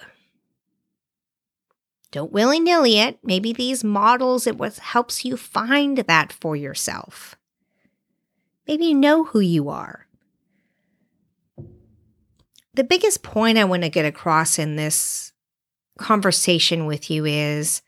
Don't 2.12 2.32
willy 2.32 2.62
nilly 2.62 2.98
it. 2.98 3.20
Maybe 3.22 3.52
these 3.52 3.84
models, 3.84 4.48
it 4.48 4.58
helps 4.80 5.26
you 5.26 5.36
find 5.36 5.98
that 5.98 6.32
for 6.32 6.56
yourself. 6.56 7.36
Maybe 8.68 8.86
you 8.86 8.96
know 8.96 9.24
who 9.24 9.40
you 9.40 9.70
are. 9.70 10.08
The 12.74 12.84
biggest 12.84 13.24
point 13.24 13.58
I 13.58 13.64
want 13.64 13.84
to 13.84 13.90
get 13.90 14.06
across 14.06 14.60
in 14.60 14.76
this 14.76 15.32
conversation 15.98 16.86
with 16.86 17.10
you 17.10 17.26
is 17.26 17.82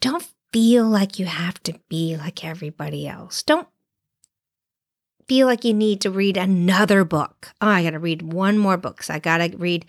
don't 0.00 0.26
feel 0.52 0.84
like 0.84 1.18
you 1.18 1.26
have 1.26 1.62
to 1.64 1.78
be 1.88 2.16
like 2.16 2.44
everybody 2.44 3.06
else. 3.06 3.42
Don't 3.42 3.68
feel 5.28 5.46
like 5.46 5.64
you 5.64 5.74
need 5.74 6.00
to 6.00 6.10
read 6.10 6.36
another 6.36 7.04
book. 7.04 7.50
Oh, 7.60 7.68
I 7.68 7.82
got 7.82 7.90
to 7.90 7.98
read 7.98 8.22
one 8.22 8.58
more 8.58 8.78
book. 8.78 9.02
So 9.02 9.14
I 9.14 9.18
got 9.18 9.38
to 9.38 9.56
read, 9.58 9.84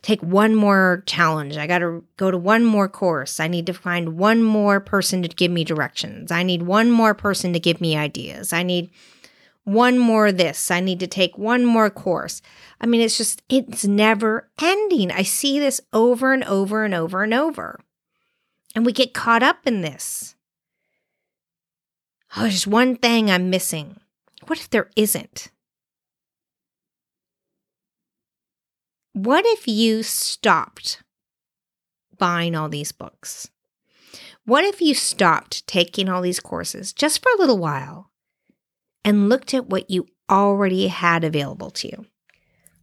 take 0.00 0.22
one 0.22 0.54
more 0.54 1.02
challenge. 1.06 1.56
I 1.56 1.66
got 1.66 1.80
to 1.80 2.04
go 2.16 2.30
to 2.30 2.38
one 2.38 2.64
more 2.64 2.88
course. 2.88 3.40
I 3.40 3.48
need 3.48 3.66
to 3.66 3.74
find 3.74 4.16
one 4.16 4.42
more 4.42 4.78
person 4.80 5.22
to 5.22 5.28
give 5.28 5.50
me 5.50 5.64
directions. 5.64 6.30
I 6.30 6.44
need 6.44 6.62
one 6.62 6.90
more 6.90 7.14
person 7.14 7.52
to 7.52 7.60
give 7.60 7.80
me 7.80 7.96
ideas. 7.96 8.52
I 8.52 8.62
need 8.62 8.90
one 9.64 9.98
more 9.98 10.30
this. 10.30 10.70
I 10.70 10.78
need 10.78 11.00
to 11.00 11.08
take 11.08 11.36
one 11.36 11.64
more 11.64 11.90
course. 11.90 12.40
I 12.80 12.86
mean, 12.86 13.00
it's 13.00 13.18
just, 13.18 13.42
it's 13.48 13.84
never 13.84 14.48
ending. 14.62 15.10
I 15.10 15.22
see 15.22 15.58
this 15.58 15.80
over 15.92 16.32
and 16.32 16.44
over 16.44 16.84
and 16.84 16.94
over 16.94 17.24
and 17.24 17.34
over. 17.34 17.80
And 18.76 18.86
we 18.86 18.92
get 18.92 19.14
caught 19.14 19.42
up 19.42 19.66
in 19.66 19.80
this. 19.80 20.36
Oh, 22.36 22.42
there's 22.42 22.66
one 22.66 22.94
thing 22.94 23.30
I'm 23.30 23.50
missing. 23.50 23.96
What 24.46 24.58
if 24.58 24.70
there 24.70 24.90
isn't? 24.96 25.50
What 29.12 29.44
if 29.46 29.66
you 29.66 30.02
stopped 30.02 31.02
buying 32.18 32.54
all 32.54 32.68
these 32.68 32.92
books? 32.92 33.50
What 34.44 34.64
if 34.64 34.80
you 34.80 34.94
stopped 34.94 35.66
taking 35.66 36.08
all 36.08 36.22
these 36.22 36.38
courses 36.38 36.92
just 36.92 37.22
for 37.22 37.30
a 37.32 37.38
little 37.38 37.58
while 37.58 38.10
and 39.04 39.28
looked 39.28 39.52
at 39.54 39.66
what 39.66 39.90
you 39.90 40.06
already 40.30 40.88
had 40.88 41.24
available 41.24 41.70
to 41.70 41.88
you? 41.88 42.06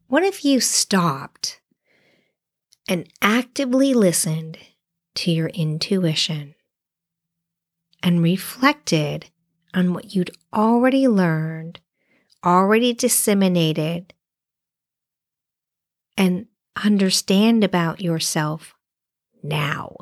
What 0.08 0.24
if 0.24 0.44
you 0.44 0.60
stopped 0.60 1.62
and 2.90 3.08
actively 3.22 3.94
listened 3.94 4.58
to 5.16 5.32
your 5.32 5.48
intuition 5.50 6.56
and 8.02 8.22
reflected 8.22 9.28
on 9.74 9.94
what 9.94 10.16
you'd 10.16 10.32
already 10.54 11.08
learned, 11.08 11.80
already 12.46 12.94
disseminated, 12.94 14.14
and 16.18 16.48
understand 16.84 17.64
about 17.64 18.02
yourself 18.02 18.74
now? 19.42 19.96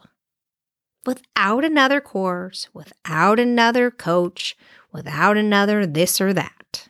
Without 1.06 1.64
another 1.64 2.00
course, 2.00 2.68
without 2.74 3.40
another 3.40 3.90
coach, 3.90 4.56
without 4.92 5.38
another 5.38 5.86
this 5.86 6.22
or 6.22 6.34
that. 6.34 6.90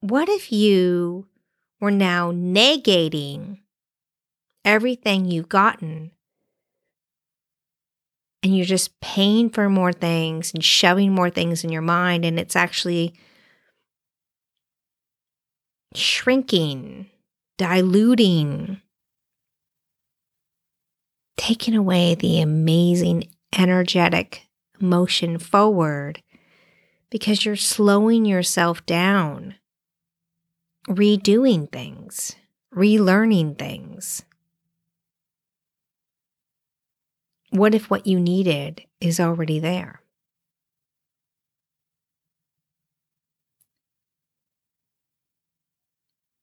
What 0.00 0.28
if 0.28 0.52
you 0.52 1.28
were 1.80 1.90
now 1.90 2.30
negating 2.30 3.60
everything 4.64 5.24
you've 5.24 5.48
gotten 5.48 6.12
and 8.44 8.54
you're 8.54 8.66
just 8.66 9.00
paying 9.00 9.48
for 9.48 9.70
more 9.70 9.92
things 9.92 10.52
and 10.52 10.62
shoving 10.62 11.12
more 11.12 11.30
things 11.30 11.64
in 11.64 11.72
your 11.72 11.82
mind, 11.82 12.26
and 12.26 12.38
it's 12.38 12.54
actually 12.54 13.14
shrinking, 15.94 17.06
diluting, 17.56 18.82
taking 21.38 21.74
away 21.74 22.14
the 22.14 22.42
amazing 22.42 23.26
energetic 23.58 24.42
motion 24.78 25.38
forward 25.38 26.22
because 27.08 27.46
you're 27.46 27.56
slowing 27.56 28.26
yourself 28.26 28.84
down, 28.84 29.54
redoing 30.86 31.72
things, 31.72 32.36
relearning 32.74 33.58
things. 33.58 34.22
What 37.54 37.72
if 37.72 37.88
what 37.88 38.04
you 38.04 38.18
needed 38.18 38.84
is 39.00 39.20
already 39.20 39.60
there? 39.60 40.00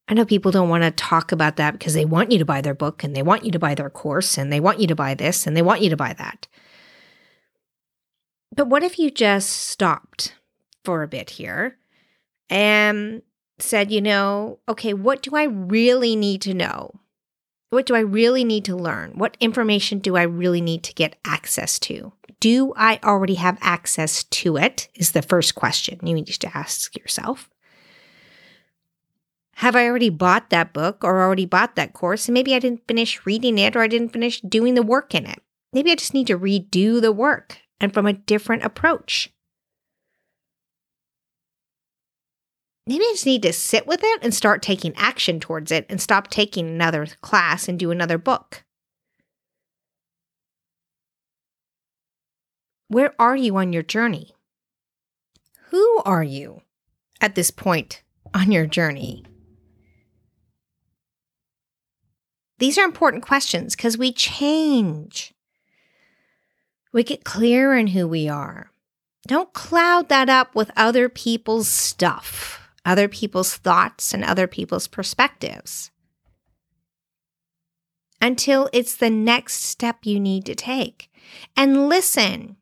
I 0.07 0.13
know 0.13 0.23
people 0.23 0.51
don't 0.51 0.69
want 0.69 0.85
to 0.85 0.91
talk 0.91 1.33
about 1.33 1.57
that 1.57 1.73
because 1.73 1.95
they 1.95 2.05
want 2.05 2.31
you 2.31 2.39
to 2.39 2.45
buy 2.45 2.61
their 2.61 2.73
book 2.73 3.03
and 3.03 3.13
they 3.13 3.23
want 3.23 3.43
you 3.43 3.51
to 3.51 3.59
buy 3.59 3.75
their 3.75 3.89
course 3.89 4.37
and 4.37 4.53
they 4.53 4.61
want 4.61 4.79
you 4.79 4.87
to 4.87 4.95
buy 4.95 5.13
this 5.13 5.45
and 5.45 5.55
they 5.55 5.61
want 5.61 5.81
you 5.81 5.89
to 5.89 5.97
buy 5.97 6.13
that. 6.13 6.47
But 8.55 8.67
what 8.67 8.81
if 8.81 8.97
you 8.97 9.11
just 9.11 9.49
stopped 9.49 10.35
for 10.85 11.03
a 11.03 11.09
bit 11.09 11.31
here 11.31 11.77
and 12.49 13.21
said, 13.59 13.91
you 13.91 13.99
know, 13.99 14.59
okay, 14.69 14.93
what 14.93 15.21
do 15.21 15.35
I 15.35 15.43
really 15.43 16.15
need 16.15 16.41
to 16.43 16.53
know? 16.53 17.00
What 17.71 17.85
do 17.85 17.95
I 17.95 18.01
really 18.01 18.43
need 18.43 18.65
to 18.65 18.75
learn? 18.75 19.13
What 19.15 19.37
information 19.39 19.99
do 19.99 20.17
I 20.17 20.23
really 20.23 20.59
need 20.59 20.83
to 20.83 20.93
get 20.93 21.15
access 21.23 21.79
to? 21.79 22.11
Do 22.41 22.73
I 22.75 22.99
already 23.01 23.35
have 23.35 23.57
access 23.61 24.25
to 24.25 24.57
it? 24.57 24.89
Is 24.93 25.13
the 25.13 25.21
first 25.21 25.55
question 25.55 26.05
you 26.05 26.13
need 26.13 26.27
to 26.27 26.57
ask 26.57 26.97
yourself. 26.97 27.49
Have 29.55 29.77
I 29.77 29.87
already 29.87 30.09
bought 30.09 30.49
that 30.49 30.73
book 30.73 31.01
or 31.01 31.21
already 31.21 31.45
bought 31.45 31.77
that 31.77 31.93
course? 31.93 32.27
And 32.27 32.33
maybe 32.33 32.53
I 32.53 32.59
didn't 32.59 32.87
finish 32.89 33.25
reading 33.25 33.57
it 33.57 33.77
or 33.77 33.79
I 33.79 33.87
didn't 33.87 34.09
finish 34.09 34.41
doing 34.41 34.73
the 34.73 34.83
work 34.83 35.15
in 35.15 35.25
it. 35.25 35.39
Maybe 35.71 35.91
I 35.91 35.95
just 35.95 36.13
need 36.13 36.27
to 36.27 36.37
redo 36.37 36.99
the 36.99 37.13
work 37.13 37.59
and 37.79 37.93
from 37.93 38.05
a 38.05 38.11
different 38.11 38.65
approach. 38.65 39.29
Maybe 42.91 43.05
I 43.05 43.13
just 43.13 43.25
need 43.25 43.43
to 43.43 43.53
sit 43.53 43.87
with 43.87 44.01
it 44.03 44.19
and 44.21 44.33
start 44.33 44.61
taking 44.61 44.93
action 44.97 45.39
towards 45.39 45.71
it 45.71 45.85
and 45.87 46.01
stop 46.01 46.29
taking 46.29 46.67
another 46.67 47.07
class 47.21 47.69
and 47.69 47.79
do 47.79 47.89
another 47.89 48.17
book. 48.17 48.65
Where 52.89 53.13
are 53.17 53.37
you 53.37 53.55
on 53.55 53.71
your 53.71 53.81
journey? 53.81 54.35
Who 55.69 56.01
are 56.03 56.23
you 56.23 56.63
at 57.21 57.35
this 57.35 57.49
point 57.49 58.03
on 58.33 58.51
your 58.51 58.65
journey? 58.65 59.23
These 62.59 62.77
are 62.77 62.83
important 62.83 63.23
questions 63.23 63.73
because 63.73 63.97
we 63.97 64.11
change. 64.11 65.33
We 66.91 67.05
get 67.05 67.23
clear 67.23 67.73
in 67.73 67.87
who 67.87 68.05
we 68.05 68.27
are. 68.27 68.69
Don't 69.25 69.53
cloud 69.53 70.09
that 70.09 70.27
up 70.27 70.55
with 70.55 70.71
other 70.75 71.07
people's 71.07 71.69
stuff 71.69 72.60
other 72.85 73.07
people's 73.07 73.55
thoughts 73.55 74.13
and 74.13 74.23
other 74.23 74.47
people's 74.47 74.87
perspectives 74.87 75.91
until 78.21 78.69
it's 78.71 78.95
the 78.95 79.09
next 79.09 79.63
step 79.63 79.99
you 80.03 80.19
need 80.19 80.45
to 80.45 80.55
take. 80.55 81.09
And 81.57 81.89
listen. 81.89 82.57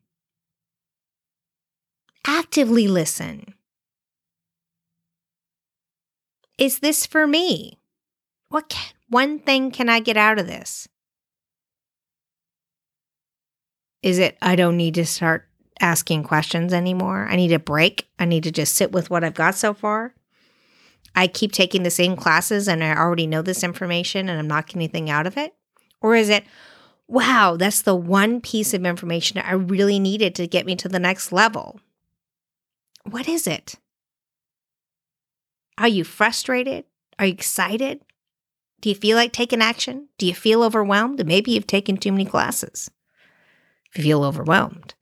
Actively 2.26 2.88
listen. 2.88 3.54
Is 6.58 6.80
this 6.80 7.06
for 7.06 7.26
me? 7.26 7.78
What 8.48 8.68
can, 8.68 8.92
one 9.08 9.38
thing 9.38 9.70
can 9.70 9.88
I 9.88 10.00
get 10.00 10.16
out 10.16 10.38
of 10.38 10.46
this? 10.46 10.88
Is 14.02 14.18
it 14.18 14.36
I 14.40 14.56
don't 14.56 14.76
need 14.76 14.94
to 14.94 15.06
start 15.06 15.49
asking 15.80 16.24
questions 16.24 16.72
anymore. 16.72 17.26
I 17.30 17.36
need 17.36 17.52
a 17.52 17.58
break. 17.58 18.08
I 18.18 18.24
need 18.24 18.44
to 18.44 18.52
just 18.52 18.74
sit 18.74 18.92
with 18.92 19.10
what 19.10 19.24
I've 19.24 19.34
got 19.34 19.54
so 19.54 19.74
far. 19.74 20.14
I 21.14 21.26
keep 21.26 21.52
taking 21.52 21.82
the 21.82 21.90
same 21.90 22.16
classes 22.16 22.68
and 22.68 22.84
I 22.84 22.94
already 22.94 23.26
know 23.26 23.42
this 23.42 23.64
information 23.64 24.28
and 24.28 24.38
I'm 24.38 24.46
not 24.46 24.66
getting 24.66 24.82
anything 24.82 25.10
out 25.10 25.26
of 25.26 25.36
it? 25.36 25.54
Or 26.00 26.14
is 26.14 26.28
it, 26.28 26.44
wow, 27.08 27.56
that's 27.58 27.82
the 27.82 27.96
one 27.96 28.40
piece 28.40 28.72
of 28.74 28.86
information 28.86 29.38
I 29.38 29.52
really 29.52 29.98
needed 29.98 30.34
to 30.36 30.46
get 30.46 30.66
me 30.66 30.76
to 30.76 30.88
the 30.88 31.00
next 31.00 31.32
level? 31.32 31.80
What 33.04 33.28
is 33.28 33.46
it? 33.46 33.76
Are 35.78 35.88
you 35.88 36.04
frustrated? 36.04 36.84
Are 37.18 37.26
you 37.26 37.32
excited? 37.32 38.00
Do 38.80 38.88
you 38.88 38.94
feel 38.94 39.16
like 39.16 39.32
taking 39.32 39.60
action? 39.60 40.08
Do 40.16 40.26
you 40.26 40.34
feel 40.34 40.62
overwhelmed? 40.62 41.24
Maybe 41.26 41.52
you've 41.52 41.66
taken 41.66 41.96
too 41.96 42.12
many 42.12 42.24
classes. 42.24 42.90
If 43.90 43.98
you 43.98 44.04
feel 44.04 44.24
overwhelmed, 44.24 44.94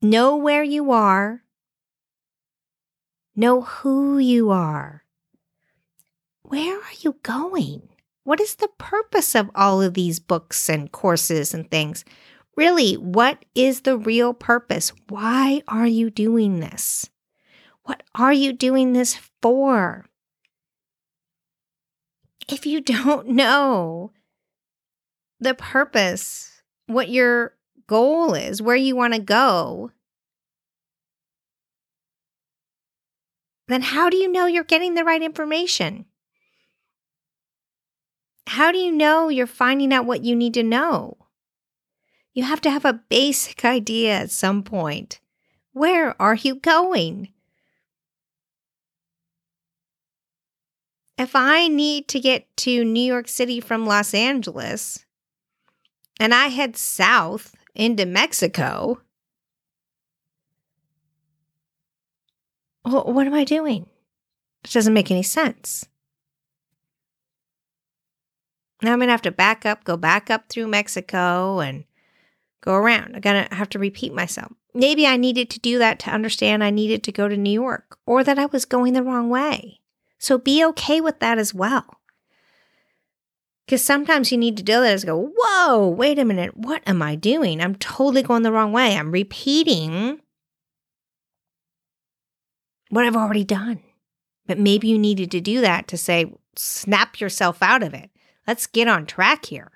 Know 0.00 0.36
where 0.36 0.62
you 0.62 0.92
are. 0.92 1.42
Know 3.34 3.62
who 3.62 4.18
you 4.18 4.50
are. 4.50 5.02
Where 6.42 6.76
are 6.76 6.96
you 7.00 7.16
going? 7.22 7.88
What 8.22 8.40
is 8.40 8.54
the 8.56 8.70
purpose 8.78 9.34
of 9.34 9.50
all 9.54 9.82
of 9.82 9.94
these 9.94 10.20
books 10.20 10.68
and 10.68 10.92
courses 10.92 11.52
and 11.52 11.68
things? 11.68 12.04
Really, 12.56 12.94
what 12.94 13.44
is 13.54 13.80
the 13.80 13.98
real 13.98 14.34
purpose? 14.34 14.92
Why 15.08 15.62
are 15.66 15.86
you 15.86 16.10
doing 16.10 16.60
this? 16.60 17.10
What 17.84 18.02
are 18.14 18.32
you 18.32 18.52
doing 18.52 18.92
this 18.92 19.18
for? 19.42 20.06
If 22.48 22.66
you 22.66 22.80
don't 22.82 23.28
know 23.28 24.12
the 25.40 25.54
purpose, 25.54 26.62
what 26.86 27.08
your 27.08 27.57
goal 27.88 28.34
is, 28.34 28.62
where 28.62 28.76
you 28.76 28.94
want 28.94 29.14
to 29.14 29.20
go, 29.20 29.90
then 33.66 33.82
how 33.82 34.08
do 34.08 34.16
you 34.16 34.30
know 34.30 34.46
you're 34.46 34.62
getting 34.62 34.94
the 34.94 35.04
right 35.04 35.22
information? 35.22 36.04
How 38.46 38.70
do 38.70 38.78
you 38.78 38.92
know 38.92 39.28
you're 39.28 39.46
finding 39.46 39.92
out 39.92 40.06
what 40.06 40.24
you 40.24 40.36
need 40.36 40.54
to 40.54 40.62
know? 40.62 41.16
You 42.32 42.44
have 42.44 42.60
to 42.62 42.70
have 42.70 42.84
a 42.84 43.00
basic 43.08 43.64
idea 43.64 44.14
at 44.14 44.30
some 44.30 44.62
point. 44.62 45.20
Where 45.72 46.20
are 46.22 46.36
you 46.36 46.54
going? 46.54 47.28
If 51.18 51.34
I 51.34 51.66
need 51.66 52.06
to 52.08 52.20
get 52.20 52.46
to 52.58 52.84
New 52.84 53.02
York 53.02 53.26
City 53.26 53.60
from 53.60 53.86
Los 53.86 54.14
Angeles 54.14 55.04
and 56.20 56.32
I 56.32 56.46
head 56.46 56.76
south, 56.76 57.54
into 57.78 58.04
Mexico. 58.04 59.00
Well, 62.84 63.04
what 63.04 63.26
am 63.26 63.34
I 63.34 63.44
doing? 63.44 63.86
It 64.64 64.70
doesn't 64.72 64.92
make 64.92 65.10
any 65.10 65.22
sense. 65.22 65.86
Now 68.82 68.92
I'm 68.92 68.98
going 68.98 69.08
to 69.08 69.12
have 69.12 69.22
to 69.22 69.30
back 69.30 69.64
up, 69.64 69.84
go 69.84 69.96
back 69.96 70.30
up 70.30 70.48
through 70.48 70.68
Mexico 70.68 71.60
and 71.60 71.84
go 72.60 72.74
around. 72.74 73.14
I'm 73.14 73.20
going 73.20 73.46
to 73.46 73.54
have 73.54 73.68
to 73.70 73.78
repeat 73.78 74.12
myself. 74.12 74.52
Maybe 74.74 75.06
I 75.06 75.16
needed 75.16 75.50
to 75.50 75.60
do 75.60 75.78
that 75.78 75.98
to 76.00 76.10
understand 76.10 76.62
I 76.62 76.70
needed 76.70 77.02
to 77.04 77.12
go 77.12 77.28
to 77.28 77.36
New 77.36 77.50
York 77.50 77.98
or 78.06 78.22
that 78.22 78.38
I 78.38 78.46
was 78.46 78.64
going 78.64 78.92
the 78.92 79.02
wrong 79.02 79.28
way. 79.28 79.80
So 80.18 80.38
be 80.38 80.64
okay 80.66 81.00
with 81.00 81.20
that 81.20 81.38
as 81.38 81.54
well. 81.54 81.97
Because 83.68 83.84
sometimes 83.84 84.32
you 84.32 84.38
need 84.38 84.56
to 84.56 84.62
do 84.62 84.80
that 84.80 84.94
is 84.94 85.04
go, 85.04 85.30
whoa, 85.36 85.88
wait 85.88 86.18
a 86.18 86.24
minute, 86.24 86.56
what 86.56 86.82
am 86.86 87.02
I 87.02 87.16
doing? 87.16 87.60
I'm 87.60 87.74
totally 87.74 88.22
going 88.22 88.42
the 88.42 88.50
wrong 88.50 88.72
way. 88.72 88.96
I'm 88.96 89.12
repeating 89.12 90.20
what 92.88 93.04
I've 93.04 93.14
already 93.14 93.44
done. 93.44 93.80
But 94.46 94.58
maybe 94.58 94.88
you 94.88 94.98
needed 94.98 95.30
to 95.32 95.42
do 95.42 95.60
that 95.60 95.86
to 95.88 95.98
say, 95.98 96.32
snap 96.56 97.20
yourself 97.20 97.62
out 97.62 97.82
of 97.82 97.92
it. 97.92 98.08
Let's 98.46 98.66
get 98.66 98.88
on 98.88 99.04
track 99.04 99.44
here. 99.44 99.72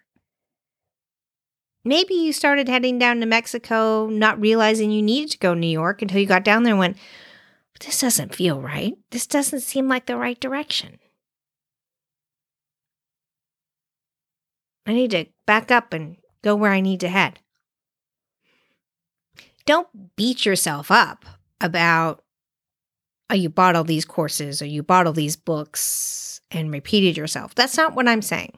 Maybe 1.85 2.14
you 2.14 2.33
started 2.33 2.70
heading 2.70 2.98
down 2.98 3.20
to 3.20 3.26
Mexico, 3.26 4.07
not 4.07 4.40
realizing 4.40 4.90
you 4.90 5.02
needed 5.02 5.33
to 5.33 5.38
go 5.38 5.52
to 5.52 5.61
New 5.61 5.66
York 5.66 6.00
until 6.00 6.18
you 6.18 6.26
got 6.26 6.44
down 6.44 6.62
there 6.62 6.72
and 6.72 6.81
went, 6.81 6.96
This 7.78 8.00
doesn't 8.00 8.35
feel 8.35 8.59
right. 8.59 8.94
This 9.11 9.26
doesn't 9.26 9.61
seem 9.61 9.87
like 9.87 10.07
the 10.07 10.16
right 10.16 10.40
direction. 10.40 10.98
I 14.87 14.92
need 14.92 15.12
to 15.12 15.27
back 15.47 15.71
up 15.71 15.92
and 15.92 16.16
go 16.42 16.57
where 16.57 16.73
I 16.73 16.81
need 16.81 17.01
to 17.01 17.09
head. 17.09 17.38
Don't 19.64 20.16
beat 20.16 20.45
yourself 20.45 20.90
up 20.90 21.25
about, 21.61 22.23
oh, 23.31 23.35
you 23.35 23.49
bought 23.49 23.77
all 23.77 23.85
these 23.85 24.05
courses 24.05 24.61
or 24.61 24.66
you 24.66 24.83
bought 24.83 25.07
all 25.07 25.12
these 25.12 25.37
books 25.37 26.40
and 26.51 26.73
repeated 26.73 27.16
yourself. 27.16 27.55
That's 27.55 27.77
not 27.77 27.95
what 27.95 28.09
I'm 28.09 28.23
saying. 28.23 28.53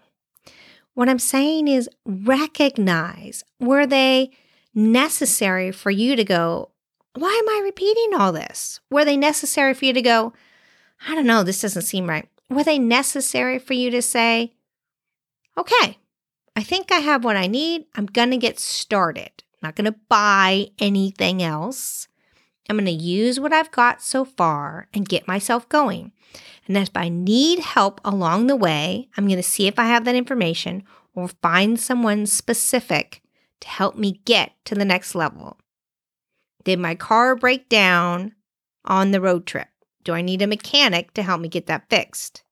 What 0.94 1.08
I'm 1.08 1.18
saying 1.18 1.68
is 1.68 1.90
recognize 2.06 3.44
were 3.60 3.86
they 3.86 4.30
necessary 4.74 5.72
for 5.72 5.90
you 5.90 6.16
to 6.16 6.24
go, 6.24 6.70
why 7.14 7.30
am 7.30 7.48
I 7.48 7.62
repeating 7.62 8.14
all 8.14 8.32
this? 8.32 8.80
Were 8.90 9.04
they 9.04 9.16
necessary 9.16 9.74
for 9.74 9.84
you 9.84 9.92
to 9.92 10.02
go, 10.02 10.32
I 11.06 11.14
don't 11.14 11.26
know, 11.26 11.42
this 11.42 11.60
doesn't 11.60 11.82
seem 11.82 12.08
right? 12.08 12.28
Were 12.48 12.64
they 12.64 12.78
necessary 12.78 13.58
for 13.58 13.74
you 13.74 13.90
to 13.90 14.02
say, 14.02 14.54
okay, 15.58 15.98
I 16.56 16.62
think 16.62 16.92
I 16.92 16.98
have 16.98 17.24
what 17.24 17.36
I 17.36 17.46
need. 17.46 17.86
I'm 17.94 18.06
going 18.06 18.30
to 18.30 18.36
get 18.36 18.60
started. 18.60 19.30
I'm 19.38 19.68
not 19.68 19.76
going 19.76 19.92
to 19.92 19.98
buy 20.08 20.68
anything 20.78 21.42
else. 21.42 22.06
I'm 22.68 22.76
going 22.76 22.86
to 22.86 22.92
use 22.92 23.40
what 23.40 23.52
I've 23.52 23.70
got 23.70 24.02
so 24.02 24.24
far 24.24 24.88
and 24.94 25.08
get 25.08 25.28
myself 25.28 25.68
going. 25.68 26.12
And 26.66 26.76
if 26.76 26.90
I 26.94 27.08
need 27.08 27.58
help 27.58 28.00
along 28.04 28.46
the 28.46 28.56
way, 28.56 29.08
I'm 29.16 29.26
going 29.26 29.36
to 29.36 29.42
see 29.42 29.66
if 29.66 29.78
I 29.78 29.84
have 29.84 30.04
that 30.04 30.14
information 30.14 30.84
or 31.14 31.28
find 31.28 31.78
someone 31.78 32.26
specific 32.26 33.20
to 33.60 33.68
help 33.68 33.96
me 33.96 34.20
get 34.24 34.52
to 34.64 34.74
the 34.74 34.84
next 34.84 35.14
level. 35.14 35.58
Did 36.64 36.78
my 36.78 36.94
car 36.94 37.36
break 37.36 37.68
down 37.68 38.34
on 38.84 39.10
the 39.10 39.20
road 39.20 39.46
trip? 39.46 39.68
Do 40.02 40.12
I 40.12 40.22
need 40.22 40.42
a 40.42 40.46
mechanic 40.46 41.12
to 41.14 41.22
help 41.22 41.40
me 41.40 41.48
get 41.48 41.66
that 41.66 41.88
fixed? 41.90 42.42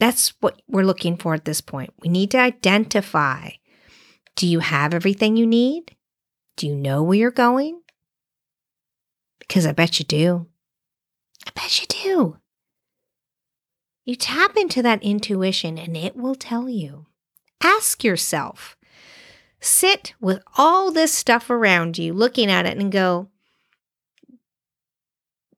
That's 0.00 0.32
what 0.40 0.60
we're 0.66 0.82
looking 0.82 1.16
for 1.18 1.34
at 1.34 1.44
this 1.44 1.60
point. 1.60 1.92
We 2.00 2.08
need 2.08 2.30
to 2.32 2.38
identify 2.38 3.50
do 4.34 4.46
you 4.46 4.60
have 4.60 4.94
everything 4.94 5.36
you 5.36 5.46
need? 5.46 5.94
Do 6.56 6.66
you 6.66 6.74
know 6.74 7.02
where 7.02 7.18
you're 7.18 7.30
going? 7.30 7.82
Because 9.38 9.66
I 9.66 9.72
bet 9.72 9.98
you 9.98 10.06
do. 10.06 10.46
I 11.46 11.50
bet 11.54 11.80
you 11.80 11.86
do. 11.86 12.38
You 14.06 14.16
tap 14.16 14.56
into 14.56 14.82
that 14.82 15.02
intuition 15.02 15.76
and 15.76 15.94
it 15.96 16.16
will 16.16 16.34
tell 16.34 16.68
you. 16.68 17.06
Ask 17.62 18.02
yourself, 18.02 18.78
sit 19.60 20.14
with 20.18 20.42
all 20.56 20.90
this 20.90 21.12
stuff 21.12 21.50
around 21.50 21.98
you, 21.98 22.14
looking 22.14 22.50
at 22.50 22.64
it 22.64 22.78
and 22.78 22.90
go, 22.90 23.28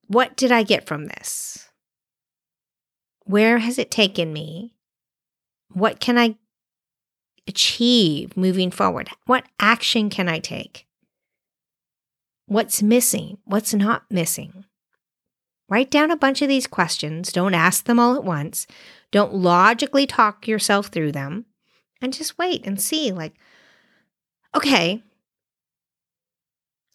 what 0.07 0.35
did 0.35 0.51
I 0.51 0.63
get 0.63 0.85
from 0.85 1.05
this? 1.05 1.69
Where 3.25 3.59
has 3.59 3.77
it 3.77 3.91
taken 3.91 4.33
me? 4.33 4.73
What 5.71 5.99
can 5.99 6.17
I 6.17 6.35
achieve 7.47 8.37
moving 8.37 8.71
forward? 8.71 9.09
What 9.25 9.45
action 9.59 10.09
can 10.09 10.29
I 10.29 10.39
take? 10.39 10.85
What's 12.45 12.83
missing? 12.83 13.37
What's 13.45 13.73
not 13.73 14.03
missing? 14.09 14.65
Write 15.69 15.89
down 15.89 16.11
a 16.11 16.17
bunch 16.17 16.41
of 16.41 16.49
these 16.49 16.67
questions. 16.67 17.31
Don't 17.31 17.53
ask 17.53 17.85
them 17.85 17.99
all 17.99 18.15
at 18.15 18.23
once. 18.23 18.67
Don't 19.11 19.33
logically 19.33 20.05
talk 20.05 20.47
yourself 20.47 20.87
through 20.87 21.13
them. 21.13 21.45
And 22.01 22.13
just 22.13 22.37
wait 22.37 22.65
and 22.65 22.79
see 22.81 23.11
like, 23.11 23.33
okay, 24.53 25.01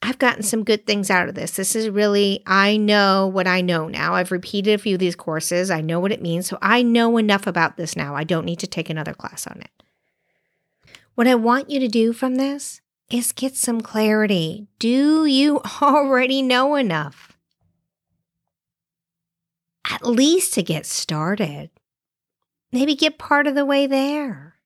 I've 0.00 0.18
gotten 0.18 0.42
some 0.42 0.62
good 0.62 0.86
things 0.86 1.10
out 1.10 1.28
of 1.28 1.34
this. 1.34 1.52
This 1.52 1.74
is 1.74 1.88
really, 1.88 2.42
I 2.46 2.76
know 2.76 3.26
what 3.26 3.48
I 3.48 3.60
know 3.60 3.88
now. 3.88 4.14
I've 4.14 4.30
repeated 4.30 4.74
a 4.74 4.78
few 4.78 4.94
of 4.94 5.00
these 5.00 5.16
courses. 5.16 5.70
I 5.70 5.80
know 5.80 5.98
what 5.98 6.12
it 6.12 6.22
means. 6.22 6.46
So 6.46 6.56
I 6.62 6.82
know 6.82 7.16
enough 7.16 7.46
about 7.46 7.76
this 7.76 7.96
now. 7.96 8.14
I 8.14 8.22
don't 8.24 8.44
need 8.44 8.60
to 8.60 8.66
take 8.66 8.90
another 8.90 9.12
class 9.12 9.46
on 9.46 9.60
it. 9.60 9.70
What 11.16 11.26
I 11.26 11.34
want 11.34 11.68
you 11.68 11.80
to 11.80 11.88
do 11.88 12.12
from 12.12 12.36
this 12.36 12.80
is 13.10 13.32
get 13.32 13.56
some 13.56 13.80
clarity. 13.80 14.68
Do 14.78 15.26
you 15.26 15.60
already 15.82 16.42
know 16.42 16.76
enough? 16.76 17.36
At 19.90 20.06
least 20.06 20.54
to 20.54 20.62
get 20.62 20.86
started. 20.86 21.70
Maybe 22.70 22.94
get 22.94 23.18
part 23.18 23.46
of 23.46 23.54
the 23.54 23.64
way 23.64 23.86
there. 23.86 24.57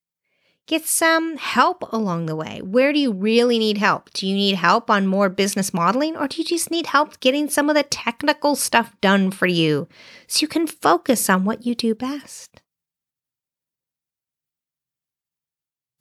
Get 0.66 0.87
some 0.87 1.37
help 1.37 1.83
along 1.92 2.27
the 2.27 2.37
way. 2.37 2.61
Where 2.62 2.92
do 2.92 2.98
you 2.98 3.12
really 3.12 3.59
need 3.59 3.79
help? 3.79 4.11
Do 4.12 4.27
you 4.27 4.35
need 4.35 4.55
help 4.55 4.90
on 4.90 5.07
more 5.07 5.29
business 5.29 5.75
modeling 5.75 6.16
or 6.16 6.29
do 6.29 6.38
you 6.38 6.44
just 6.44 6.70
need 6.70 6.87
help 6.87 7.18
getting 7.20 7.51
some 7.51 7.68
of 7.68 7.75
the 7.75 7.83
technical 7.83 8.55
stuff 8.55 8.94
done 9.01 9.33
for 9.33 9.46
you 9.46 9.88
so 10.29 10.40
you 10.42 10.48
can 10.48 10.66
focus 10.66 11.29
on 11.29 11.44
what 11.44 11.66
you 11.66 11.75
do 11.75 11.94
best? 11.94 12.61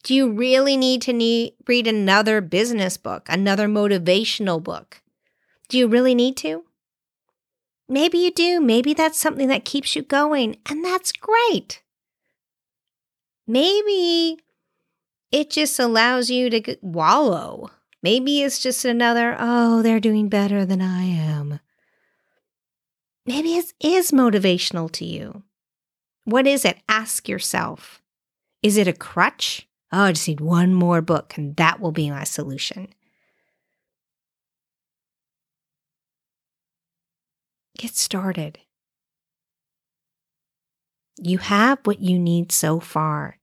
Do 0.03 0.15
you 0.15 0.31
really 0.31 0.77
need 0.77 1.01
to 1.03 1.13
need, 1.13 1.53
read 1.67 1.87
another 1.87 2.41
business 2.41 2.97
book, 2.97 3.27
another 3.29 3.67
motivational 3.67 4.61
book? 4.61 5.01
Do 5.69 5.77
you 5.77 5.87
really 5.87 6.15
need 6.15 6.37
to? 6.37 6.65
Maybe 7.87 8.19
you 8.19 8.31
do. 8.31 8.59
Maybe 8.61 8.93
that's 8.93 9.19
something 9.19 9.47
that 9.49 9.65
keeps 9.65 9.95
you 9.95 10.01
going, 10.01 10.57
and 10.67 10.83
that's 10.83 11.11
great. 11.11 11.83
Maybe 13.45 14.39
it 15.31 15.49
just 15.49 15.79
allows 15.79 16.29
you 16.29 16.49
to 16.49 16.77
wallow. 16.81 17.69
Maybe 18.03 18.41
it's 18.41 18.59
just 18.59 18.83
another, 18.83 19.35
oh, 19.39 19.81
they're 19.81 19.99
doing 19.99 20.27
better 20.27 20.65
than 20.65 20.81
I 20.81 21.03
am. 21.03 21.59
Maybe 23.25 23.55
it 23.55 23.71
is 23.79 24.11
motivational 24.11 24.91
to 24.93 25.05
you. 25.05 25.43
What 26.25 26.47
is 26.47 26.65
it? 26.65 26.79
Ask 26.89 27.29
yourself. 27.29 28.01
Is 28.63 28.77
it 28.77 28.87
a 28.87 28.93
crutch? 28.93 29.67
Oh, 29.91 30.03
I 30.03 30.11
just 30.13 30.27
need 30.27 30.39
one 30.39 30.73
more 30.73 31.01
book 31.01 31.37
and 31.37 31.55
that 31.57 31.79
will 31.79 31.91
be 31.91 32.09
my 32.09 32.23
solution. 32.23 32.87
Get 37.77 37.95
started. 37.95 38.59
You 41.21 41.37
have 41.37 41.79
what 41.83 41.99
you 41.99 42.17
need 42.17 42.51
so 42.51 42.79
far. 42.79 43.37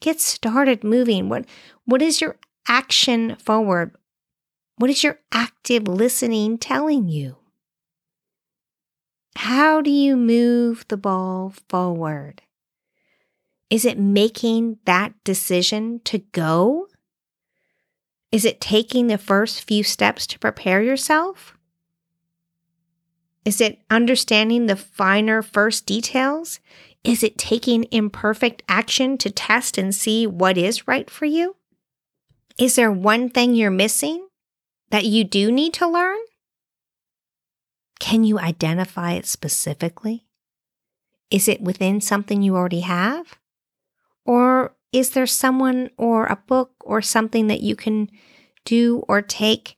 Get 0.00 0.20
started 0.20 0.84
moving. 0.84 1.28
What, 1.28 1.46
what 1.84 2.02
is 2.02 2.20
your 2.20 2.36
action 2.68 3.36
forward? 3.36 3.94
What 4.76 4.90
is 4.90 5.02
your 5.04 5.20
active 5.32 5.86
listening 5.88 6.58
telling 6.58 7.08
you? 7.08 7.36
How 9.36 9.80
do 9.80 9.90
you 9.90 10.16
move 10.16 10.84
the 10.88 10.96
ball 10.96 11.54
forward? 11.68 12.42
Is 13.70 13.84
it 13.84 13.98
making 13.98 14.78
that 14.84 15.12
decision 15.24 16.00
to 16.04 16.18
go? 16.18 16.88
Is 18.30 18.44
it 18.44 18.60
taking 18.60 19.06
the 19.06 19.18
first 19.18 19.62
few 19.62 19.82
steps 19.82 20.26
to 20.28 20.38
prepare 20.38 20.82
yourself? 20.82 21.56
Is 23.44 23.60
it 23.60 23.80
understanding 23.90 24.66
the 24.66 24.76
finer 24.76 25.42
first 25.42 25.86
details? 25.86 26.60
Is 27.04 27.22
it 27.22 27.36
taking 27.36 27.86
imperfect 27.90 28.62
action 28.66 29.18
to 29.18 29.30
test 29.30 29.76
and 29.76 29.94
see 29.94 30.26
what 30.26 30.56
is 30.56 30.88
right 30.88 31.08
for 31.10 31.26
you? 31.26 31.54
Is 32.58 32.76
there 32.76 32.90
one 32.90 33.28
thing 33.28 33.54
you're 33.54 33.70
missing 33.70 34.26
that 34.90 35.04
you 35.04 35.22
do 35.22 35.52
need 35.52 35.74
to 35.74 35.86
learn? 35.86 36.16
Can 38.00 38.24
you 38.24 38.38
identify 38.38 39.12
it 39.12 39.26
specifically? 39.26 40.26
Is 41.30 41.46
it 41.46 41.60
within 41.60 42.00
something 42.00 42.42
you 42.42 42.56
already 42.56 42.80
have? 42.80 43.38
Or 44.24 44.74
is 44.92 45.10
there 45.10 45.26
someone 45.26 45.90
or 45.98 46.26
a 46.26 46.36
book 46.36 46.72
or 46.80 47.02
something 47.02 47.48
that 47.48 47.60
you 47.60 47.76
can 47.76 48.08
do 48.64 49.04
or 49.08 49.20
take 49.20 49.76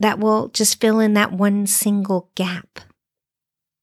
that 0.00 0.18
will 0.18 0.48
just 0.48 0.80
fill 0.80 0.98
in 0.98 1.14
that 1.14 1.32
one 1.32 1.66
single 1.66 2.30
gap? 2.34 2.80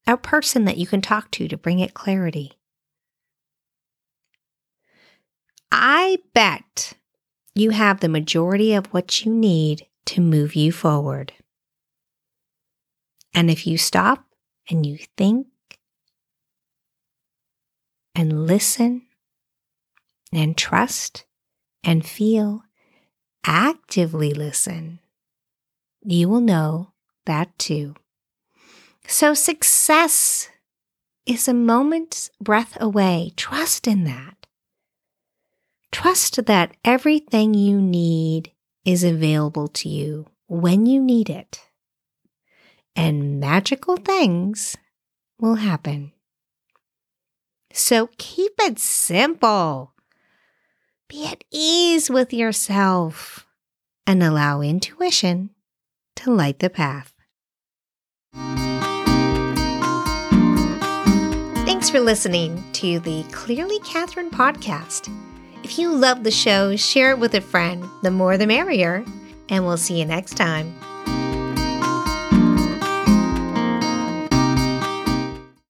A 0.07 0.17
person 0.17 0.65
that 0.65 0.77
you 0.77 0.87
can 0.87 1.01
talk 1.01 1.31
to 1.31 1.47
to 1.47 1.57
bring 1.57 1.79
it 1.79 1.93
clarity. 1.93 2.53
I 5.71 6.19
bet 6.33 6.93
you 7.53 7.71
have 7.71 7.99
the 7.99 8.09
majority 8.09 8.73
of 8.73 8.87
what 8.87 9.25
you 9.25 9.33
need 9.33 9.87
to 10.05 10.21
move 10.21 10.55
you 10.55 10.71
forward. 10.71 11.33
And 13.33 13.49
if 13.49 13.67
you 13.67 13.77
stop 13.77 14.25
and 14.69 14.85
you 14.85 14.97
think 15.17 15.47
and 18.13 18.47
listen 18.47 19.03
and 20.31 20.57
trust 20.57 21.25
and 21.83 22.05
feel, 22.05 22.63
actively 23.45 24.33
listen, 24.33 24.99
you 26.03 26.29
will 26.29 26.41
know 26.41 26.93
that 27.25 27.57
too. 27.59 27.95
So, 29.07 29.33
success 29.33 30.49
is 31.25 31.47
a 31.47 31.53
moment's 31.53 32.31
breath 32.41 32.77
away. 32.79 33.33
Trust 33.35 33.87
in 33.87 34.03
that. 34.05 34.34
Trust 35.95 36.45
that 36.47 36.75
everything 36.83 37.53
you 37.53 37.81
need 37.81 38.51
is 38.83 39.05
available 39.05 39.69
to 39.69 39.87
you 39.87 40.25
when 40.45 40.85
you 40.85 41.01
need 41.01 41.29
it. 41.29 41.61
And 42.97 43.39
magical 43.39 43.95
things 43.95 44.75
will 45.39 45.55
happen. 45.55 46.11
So 47.71 48.09
keep 48.17 48.51
it 48.59 48.77
simple. 48.77 49.93
Be 51.07 51.27
at 51.27 51.45
ease 51.49 52.09
with 52.09 52.33
yourself 52.33 53.47
and 54.05 54.21
allow 54.21 54.59
intuition 54.59 55.51
to 56.17 56.29
light 56.29 56.59
the 56.59 56.69
path. 56.69 57.13
Thanks 61.65 61.89
for 61.89 62.01
listening 62.01 62.61
to 62.73 62.99
the 62.99 63.23
Clearly 63.31 63.79
Catherine 63.79 64.29
podcast. 64.29 65.09
If 65.65 65.79
you 65.79 65.91
love 65.91 66.23
the 66.23 66.29
show, 66.29 66.75
share 66.75 67.09
it 67.09 67.17
with 67.17 67.33
a 67.33 67.41
friend. 67.41 67.83
The 68.03 68.11
more 68.11 68.37
the 68.37 68.45
merrier. 68.45 69.03
And 69.49 69.65
we'll 69.65 69.77
see 69.77 69.97
you 69.97 70.05
next 70.05 70.37
time. 70.37 70.75